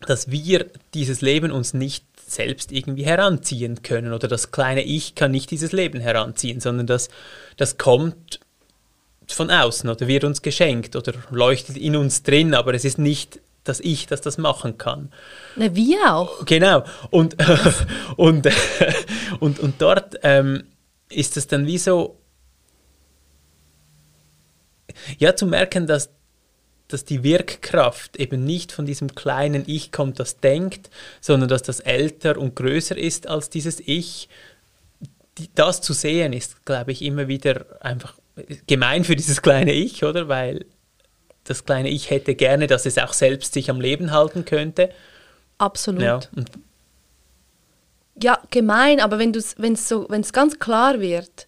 dass 0.06 0.30
wir 0.30 0.66
dieses 0.94 1.20
Leben 1.20 1.50
uns 1.50 1.74
nicht 1.74 2.04
selbst 2.26 2.72
irgendwie 2.72 3.04
heranziehen 3.04 3.82
können 3.82 4.12
oder 4.12 4.28
das 4.28 4.50
kleine 4.50 4.82
Ich 4.82 5.14
kann 5.14 5.30
nicht 5.30 5.50
dieses 5.50 5.72
Leben 5.72 6.00
heranziehen, 6.00 6.60
sondern 6.60 6.86
das, 6.86 7.08
das 7.56 7.78
kommt 7.78 8.40
von 9.26 9.50
außen 9.50 9.88
oder 9.88 10.06
wird 10.06 10.24
uns 10.24 10.42
geschenkt 10.42 10.94
oder 10.94 11.14
leuchtet 11.30 11.76
in 11.76 11.96
uns 11.96 12.22
drin, 12.22 12.54
aber 12.54 12.74
es 12.74 12.84
ist 12.84 12.98
nicht 12.98 13.40
das 13.64 13.80
Ich, 13.80 14.06
das 14.06 14.20
das 14.20 14.38
machen 14.38 14.78
kann. 14.78 15.12
Na, 15.56 15.74
wir 15.74 16.14
auch. 16.14 16.44
Genau. 16.46 16.84
Und, 17.10 17.36
und, 18.16 18.48
und, 19.40 19.58
und 19.58 19.74
dort 19.80 20.16
ähm, 20.22 20.64
ist 21.10 21.36
es 21.36 21.46
dann 21.46 21.66
wie 21.66 21.78
so, 21.78 22.17
ja, 25.18 25.34
zu 25.36 25.46
merken, 25.46 25.86
dass, 25.86 26.10
dass 26.88 27.04
die 27.04 27.22
Wirkkraft 27.22 28.16
eben 28.16 28.44
nicht 28.44 28.72
von 28.72 28.86
diesem 28.86 29.14
kleinen 29.14 29.64
Ich 29.66 29.92
kommt, 29.92 30.18
das 30.20 30.38
denkt, 30.38 30.90
sondern 31.20 31.48
dass 31.48 31.62
das 31.62 31.80
älter 31.80 32.38
und 32.38 32.56
größer 32.56 32.96
ist 32.96 33.26
als 33.26 33.50
dieses 33.50 33.80
Ich. 33.80 34.28
Das 35.54 35.80
zu 35.80 35.92
sehen 35.92 36.32
ist, 36.32 36.64
glaube 36.64 36.92
ich, 36.92 37.02
immer 37.02 37.28
wieder 37.28 37.64
einfach 37.80 38.14
gemein 38.66 39.04
für 39.04 39.16
dieses 39.16 39.42
kleine 39.42 39.72
Ich, 39.72 40.04
oder? 40.04 40.28
Weil 40.28 40.66
das 41.44 41.64
kleine 41.64 41.88
Ich 41.88 42.10
hätte 42.10 42.34
gerne, 42.34 42.66
dass 42.66 42.86
es 42.86 42.98
auch 42.98 43.12
selbst 43.12 43.54
sich 43.54 43.70
am 43.70 43.80
Leben 43.80 44.10
halten 44.12 44.44
könnte. 44.44 44.90
Absolut. 45.58 46.02
Ja, 46.02 46.20
Ja, 48.22 48.38
gemein, 48.50 49.00
aber 49.00 49.18
wenn 49.18 49.32
es 49.34 49.88
so, 49.88 50.06
wenn's 50.08 50.32
ganz 50.32 50.58
klar 50.58 51.00
wird, 51.00 51.46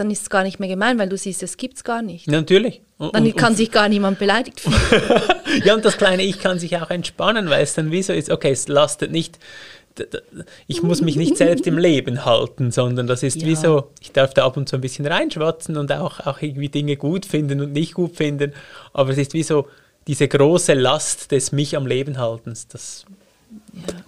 dann 0.00 0.10
ist 0.10 0.22
es 0.22 0.30
gar 0.30 0.42
nicht 0.42 0.58
mehr 0.58 0.68
gemein, 0.68 0.98
weil 0.98 1.08
du 1.08 1.16
siehst, 1.16 1.42
es 1.42 1.56
gibt 1.58 1.76
es 1.76 1.84
gar 1.84 2.00
nicht. 2.00 2.26
Natürlich. 2.26 2.80
Und, 2.96 3.14
Dann 3.14 3.24
und, 3.24 3.36
kann 3.36 3.50
und, 3.50 3.56
sich 3.56 3.70
gar 3.70 3.88
niemand 3.88 4.18
beleidigt 4.18 4.60
fühlen. 4.60 5.22
ja, 5.64 5.74
und 5.74 5.84
das 5.84 5.96
kleine 5.98 6.22
Ich 6.22 6.38
kann 6.40 6.58
sich 6.58 6.76
auch 6.78 6.90
entspannen, 6.90 7.50
weil 7.50 7.62
es 7.62 7.74
dann 7.74 7.90
wie 7.90 8.02
so 8.02 8.12
ist, 8.12 8.30
okay, 8.30 8.50
es 8.50 8.66
lastet 8.66 9.12
nicht, 9.12 9.38
ich 10.66 10.82
muss 10.82 11.02
mich 11.02 11.16
nicht 11.16 11.36
selbst 11.36 11.66
im 11.66 11.76
Leben 11.76 12.24
halten, 12.24 12.70
sondern 12.70 13.06
das 13.06 13.22
ist 13.22 13.44
wie 13.44 13.50
Ja. 13.50 13.56
so, 13.56 13.90
ich 14.00 14.12
darf 14.12 14.32
da 14.32 14.46
ab 14.46 14.56
und 14.56 14.68
zu 14.68 14.76
ein 14.76 14.80
bisschen 14.80 15.06
reinschwatzen 15.06 15.76
und 15.76 15.92
auch, 15.92 16.20
auch 16.20 16.40
irgendwie 16.40 16.70
Dinge 16.70 16.96
gut 16.96 17.26
finden 17.26 17.60
und 17.60 17.72
nicht 17.72 17.94
gut 17.94 18.16
finden, 18.16 18.54
aber 18.94 19.10
es 19.10 19.18
ist 19.18 19.34
wie 19.34 19.42
so 19.42 19.68
diese 20.06 20.28
große 20.28 20.72
Last 20.74 21.30
des 21.30 21.52
mich 21.52 21.76
am 21.76 21.86
Leben 21.86 22.18
haltens, 22.18 22.68
das 22.68 23.04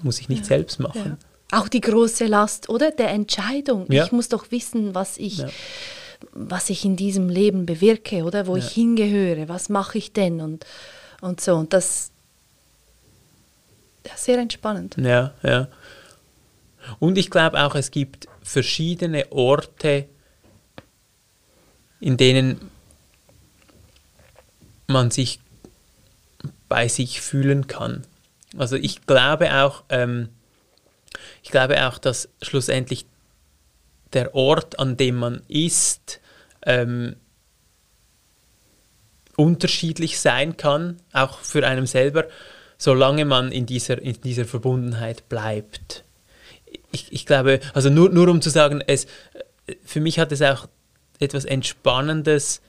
muss 0.02 0.20
ich 0.20 0.28
nicht 0.28 0.46
selbst 0.46 0.81
machen. 0.81 1.18
Auch 1.52 1.68
die 1.68 1.80
große 1.82 2.26
Last, 2.26 2.68
oder? 2.70 2.90
Der 2.90 3.10
Entscheidung. 3.10 3.86
Ja. 3.92 4.04
Ich 4.04 4.10
muss 4.12 4.28
doch 4.28 4.50
wissen, 4.50 4.94
was 4.94 5.18
ich, 5.18 5.38
Ja. 5.38 5.48
was 6.32 6.70
ich 6.70 6.84
in 6.84 6.96
diesem 6.96 7.28
Leben 7.28 7.66
bewirke, 7.66 8.24
oder? 8.24 8.46
Wo 8.46 8.56
ich 8.56 8.68
hingehöre, 8.70 9.48
was 9.48 9.68
mache 9.68 9.98
ich 9.98 10.12
denn? 10.14 10.40
Und, 10.40 10.64
und 11.20 11.40
so. 11.42 11.54
Und 11.56 11.72
das 11.74 12.10
ja, 14.06 14.16
sehr 14.16 14.38
entspannend. 14.38 14.96
Ja, 14.96 15.34
ja. 15.42 15.68
Und 16.98 17.18
ich 17.18 17.30
glaube 17.30 17.62
auch, 17.62 17.74
es 17.74 17.90
gibt 17.90 18.26
verschiedene 18.42 19.30
Orte, 19.30 20.06
in 22.00 22.16
denen 22.16 22.60
man 24.88 25.10
sich 25.10 25.38
bei 26.68 26.88
sich 26.88 27.20
fühlen 27.20 27.66
kann. 27.66 28.04
Also 28.56 28.76
ich 28.76 29.06
glaube 29.06 29.54
auch, 29.54 29.84
ähm, 29.90 30.28
ich 31.42 31.51
glaube 31.51 31.87
auch, 31.87 31.98
dass 31.98 32.29
schlussendlich 32.40 33.07
der 34.12 34.35
Ort, 34.35 34.79
an 34.79 34.96
dem 34.96 35.16
man 35.16 35.42
ist, 35.48 36.20
ähm, 36.64 37.16
unterschiedlich 39.37 40.20
sein 40.20 40.57
kann, 40.57 41.01
auch 41.12 41.38
für 41.38 41.66
einen 41.66 41.87
selber, 41.87 42.27
solange 42.77 43.25
man 43.25 43.53
in 43.53 43.66
dieser, 43.66 44.01
in 44.01 44.20
dieser 44.20 44.44
Verbundenheit 44.44 45.29
bleibt. 45.29 46.05
Ich, 46.90 47.12
ich 47.12 47.27
glaube, 47.27 47.61
also 47.75 47.88
nur, 47.88 48.11
nur 48.11 48.29
um 48.29 48.42
zu 48.42 48.51
sagen, 48.51 48.83
es, 48.87 49.07
für 49.85 50.01
mich 50.01 50.18
hat 50.18 50.33
es 50.33 50.42
auch 50.42 50.68
etwas 51.18 51.44
Entspannendes. 51.44 52.61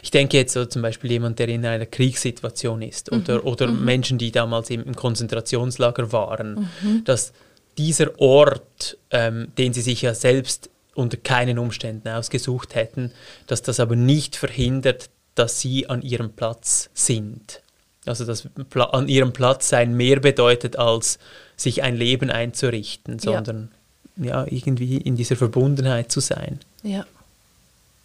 Ich 0.00 0.10
denke 0.10 0.38
jetzt 0.38 0.54
so 0.54 0.64
zum 0.64 0.80
Beispiel 0.80 1.10
jemand, 1.10 1.38
der 1.38 1.48
in 1.48 1.66
einer 1.66 1.84
Kriegssituation 1.86 2.80
ist 2.80 3.12
oder, 3.12 3.44
oder 3.44 3.66
Menschen, 3.70 4.16
die 4.16 4.32
damals 4.32 4.70
im, 4.70 4.94
Konzentrationslager 4.96 6.12
waren, 6.12 6.70
dass 7.04 7.32
dieser 7.76 8.18
Ort, 8.20 8.96
ähm, 9.10 9.48
den 9.58 9.72
sie 9.72 9.82
sich 9.82 10.02
ja 10.02 10.14
selbst 10.14 10.70
unter 10.94 11.16
keinen 11.16 11.58
Umständen 11.58 12.08
ausgesucht 12.08 12.74
hätten, 12.74 13.12
dass 13.46 13.62
das 13.62 13.80
aber 13.80 13.96
nicht 13.96 14.36
verhindert, 14.36 15.10
dass 15.34 15.60
sie 15.60 15.88
an 15.88 16.02
ihrem 16.02 16.32
Platz 16.32 16.90
sind. 16.94 17.62
Also 18.04 18.24
dass 18.24 18.48
an 18.74 19.08
ihrem 19.08 19.32
Platz 19.32 19.68
sein 19.68 19.94
mehr 19.94 20.20
bedeutet, 20.20 20.76
als 20.76 21.18
sich 21.56 21.82
ein 21.82 21.96
Leben 21.96 22.30
einzurichten, 22.30 23.18
Ja. 23.18 23.32
sondern 23.32 23.70
ja, 24.16 24.44
irgendwie 24.48 24.98
in 24.98 25.16
dieser 25.16 25.36
Verbundenheit 25.36 26.12
zu 26.12 26.20
sein. 26.20 26.60
Ja. 26.82 27.06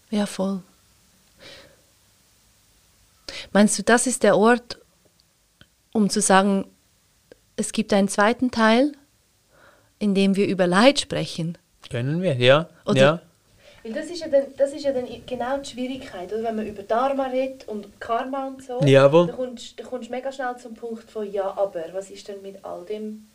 Ja, 0.10 0.26
voll. 0.26 0.62
Meinst 3.54 3.78
du, 3.80 3.84
das 3.84 4.08
ist 4.08 4.24
der 4.24 4.38
Ort, 4.38 4.80
um 5.94 6.10
zu 6.10 6.22
sagen, 6.22 6.66
es 7.56 7.72
gibt 7.72 7.92
einen 7.94 8.08
zweiten 8.08 8.52
Teil, 8.52 8.92
in 10.00 10.14
dem 10.14 10.36
wir 10.36 10.48
über 10.48 10.68
Leid 10.68 11.00
sprechen? 11.00 11.58
Können 11.90 12.22
wir, 12.22 12.36
ja. 12.36 12.70
Oder- 12.86 13.00
ja. 13.02 13.22
Weil 13.84 13.94
das 13.94 14.08
ist 14.08 14.20
ja 14.20 14.28
dann, 14.28 14.44
das 14.58 14.74
ist 14.74 14.84
ja 14.84 14.92
dann 14.92 15.06
genau 15.26 15.58
die 15.60 15.70
Schwierigkeit, 15.70 16.32
oder? 16.34 16.44
wenn 16.44 16.56
man 16.58 16.68
über 16.68 16.84
Dharma 16.84 17.28
redet 17.28 17.68
und 17.70 18.00
Karma 18.02 18.48
und 18.48 18.62
so, 18.64 18.82
Jawohl. 18.84 19.28
dann 19.28 19.36
kommst, 19.36 19.80
dann 19.80 19.86
kommst 19.88 20.10
du 20.10 20.14
mega 20.14 20.32
schnell 20.32 20.58
zum 20.62 20.74
Punkt 20.74 21.10
von 21.10 21.32
«Ja, 21.32 21.56
aber 21.58 21.84
was 21.94 22.10
ist 22.10 22.28
denn 22.28 22.42
mit 22.42 22.64
all 22.66 22.84
dem 22.86 23.28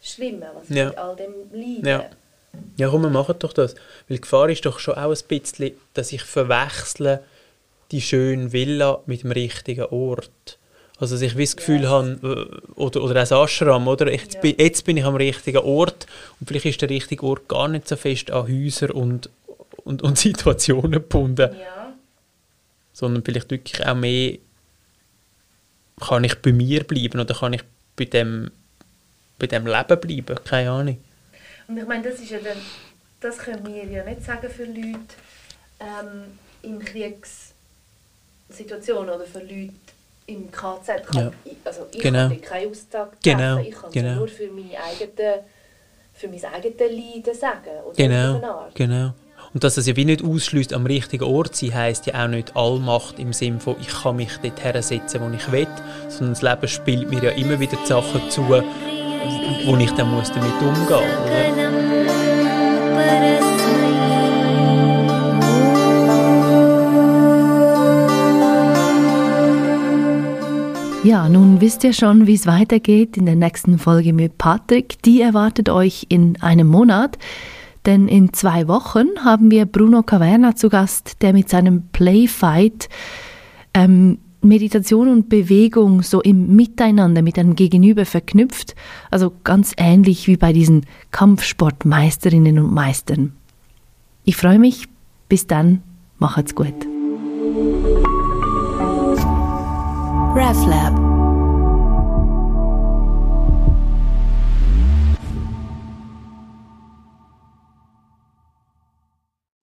Schlimmen, 0.00 0.44
was 0.54 0.64
ist 0.64 0.70
Ja. 0.76 0.86
mit 0.86 0.98
all 0.98 1.14
dem 1.16 1.32
Leiden?» 1.52 1.84
Ja. 1.86 2.04
Ja, 2.78 2.88
komm, 2.88 3.02
wir 3.02 3.10
machen 3.10 3.34
doch 3.38 3.52
das. 3.52 3.74
Weil 4.08 4.16
die 4.16 4.20
Gefahr 4.22 4.48
ist 4.48 4.64
doch 4.64 4.78
schon 4.78 4.94
auch 4.94 5.10
ein 5.14 5.28
bisschen, 5.28 5.72
dass 5.92 6.10
ich 6.12 6.22
verwechsle 6.22 7.22
die 7.90 8.00
schöne 8.00 8.52
Villa 8.52 9.00
mit 9.06 9.22
dem 9.22 9.32
richtigen 9.32 9.84
Ort. 9.86 10.58
Also 11.00 11.14
dass 11.14 11.22
ich 11.22 11.36
wie 11.36 11.44
das 11.44 11.56
Gefühl 11.56 11.82
Yes. 11.82 11.88
habe, 11.90 12.10
äh, 12.22 12.70
oder, 12.80 13.02
oder 13.02 13.10
auch 13.12 13.14
das 13.14 13.30
Ashram, 13.30 13.86
oder? 13.86 14.10
Jetzt, 14.10 14.34
Ja. 14.34 14.40
bin, 14.40 14.54
jetzt 14.58 14.84
bin 14.84 14.96
ich 14.96 15.04
am 15.04 15.14
richtigen 15.16 15.58
Ort 15.58 16.06
und 16.40 16.46
vielleicht 16.48 16.66
ist 16.66 16.82
der 16.82 16.90
richtige 16.90 17.22
Ort 17.24 17.48
gar 17.48 17.68
nicht 17.68 17.86
so 17.86 17.94
fest 17.96 18.30
an 18.32 18.48
Häuser 18.48 18.92
und, 18.94 19.30
und, 19.84 20.02
und 20.02 20.18
Situationen 20.18 20.92
gebunden, 20.92 21.50
Ja. 21.54 21.94
sondern 22.92 23.22
vielleicht 23.24 23.50
wirklich 23.50 23.86
auch 23.86 23.94
mehr, 23.94 24.38
kann 26.00 26.24
ich 26.24 26.34
bei 26.36 26.52
mir 26.52 26.84
bleiben 26.84 27.20
oder 27.20 27.34
kann 27.34 27.52
ich 27.52 27.62
bei 27.96 28.04
dem, 28.04 28.50
bei 29.38 29.46
dem 29.46 29.66
Leben 29.66 30.00
bleiben, 30.00 30.44
keine 30.44 30.70
Ahnung. 30.70 30.98
Und 31.68 31.76
ich 31.76 31.86
meine, 31.86 32.08
das 32.10 32.20
ist 32.20 32.30
ja 32.30 32.38
dann, 32.38 32.56
das 33.20 33.38
können 33.38 33.66
wir 33.66 33.84
ja 33.84 34.04
nicht 34.04 34.24
sagen 34.24 34.48
für 34.50 34.64
Leute 34.64 34.98
ähm, 35.80 36.24
in 36.62 36.80
Kriegssituationen 38.48 39.10
oder 39.14 39.24
für 39.24 39.40
Leute 39.40 39.70
im 40.26 40.50
KZ. 40.50 41.02
Ich 41.08 41.14
Ja. 41.14 41.22
kann- 41.22 41.32
ich- 41.44 41.52
Also 41.64 41.86
ich 41.92 42.00
Genau. 42.00 42.28
kann 42.28 42.40
keine 42.40 42.70
Aussage 42.70 43.10
Genau, 43.22 43.54
treffen, 43.56 43.68
ich 43.68 43.74
kann 43.74 43.88
es 43.88 43.92
genau. 43.94 44.14
nur 44.14 44.28
für, 44.28 44.46
meine 44.48 44.70
eigene, 44.82 45.40
für 46.14 46.28
mein 46.28 46.44
eigenes 46.44 46.78
Leiden 46.80 47.34
sagen. 47.34 47.70
Oder 47.86 47.94
Genau, 47.96 48.68
genau. 48.74 49.12
Und 49.54 49.64
dass 49.64 49.76
es 49.78 49.86
ja 49.86 49.96
wie 49.96 50.04
nicht 50.04 50.22
ausschließt, 50.22 50.72
am 50.74 50.84
richtigen 50.86 51.24
Ort 51.24 51.54
zu 51.56 51.66
sein, 51.66 51.74
heisst 51.76 52.06
ja 52.06 52.22
auch 52.24 52.28
nicht 52.28 52.54
Allmacht 52.56 53.18
im 53.18 53.32
Sinne 53.32 53.60
von, 53.60 53.76
ich 53.80 53.88
kann 53.88 54.16
mich 54.16 54.30
dort 54.42 54.62
hersetzen, 54.62 55.20
wo 55.22 55.28
ich 55.34 55.50
will, 55.52 55.66
sondern 56.08 56.34
das 56.34 56.42
Leben 56.42 56.68
spielt 56.68 57.08
mir 57.10 57.22
ja 57.22 57.30
immer 57.30 57.58
wieder 57.60 57.76
die 57.82 57.86
Sachen 57.86 58.28
zu, 58.30 58.46
wo 58.48 58.56
ich 59.76 59.90
dann 59.92 60.10
muss 60.14 60.30
damit 60.32 60.52
umgehen 60.60 60.86
muss. 63.38 63.47
Ja, 71.04 71.28
nun 71.28 71.60
wisst 71.60 71.84
ihr 71.84 71.92
schon, 71.92 72.26
wie 72.26 72.34
es 72.34 72.46
weitergeht 72.46 73.16
in 73.16 73.24
der 73.24 73.36
nächsten 73.36 73.78
Folge 73.78 74.12
mit 74.12 74.36
Patrick. 74.36 75.00
Die 75.04 75.20
erwartet 75.20 75.68
euch 75.68 76.06
in 76.08 76.40
einem 76.42 76.66
Monat. 76.66 77.18
Denn 77.86 78.08
in 78.08 78.32
zwei 78.32 78.66
Wochen 78.66 79.06
haben 79.24 79.50
wir 79.50 79.64
Bruno 79.64 80.02
Caverna 80.02 80.56
zu 80.56 80.68
Gast, 80.68 81.22
der 81.22 81.32
mit 81.32 81.48
seinem 81.48 81.84
Playfight 81.92 82.88
ähm, 83.74 84.18
Meditation 84.42 85.08
und 85.08 85.28
Bewegung 85.28 86.02
so 86.02 86.20
im 86.20 86.54
Miteinander 86.56 87.22
mit 87.22 87.38
einem 87.38 87.54
Gegenüber 87.54 88.04
verknüpft. 88.04 88.74
Also 89.10 89.32
ganz 89.44 89.72
ähnlich 89.76 90.26
wie 90.26 90.36
bei 90.36 90.52
diesen 90.52 90.84
Kampfsportmeisterinnen 91.12 92.58
und 92.58 92.74
Meistern. 92.74 93.32
Ich 94.24 94.36
freue 94.36 94.58
mich. 94.58 94.88
Bis 95.28 95.46
dann. 95.46 95.82
Macht's 96.18 96.54
gut. 96.54 96.97
RefLab 100.38 101.07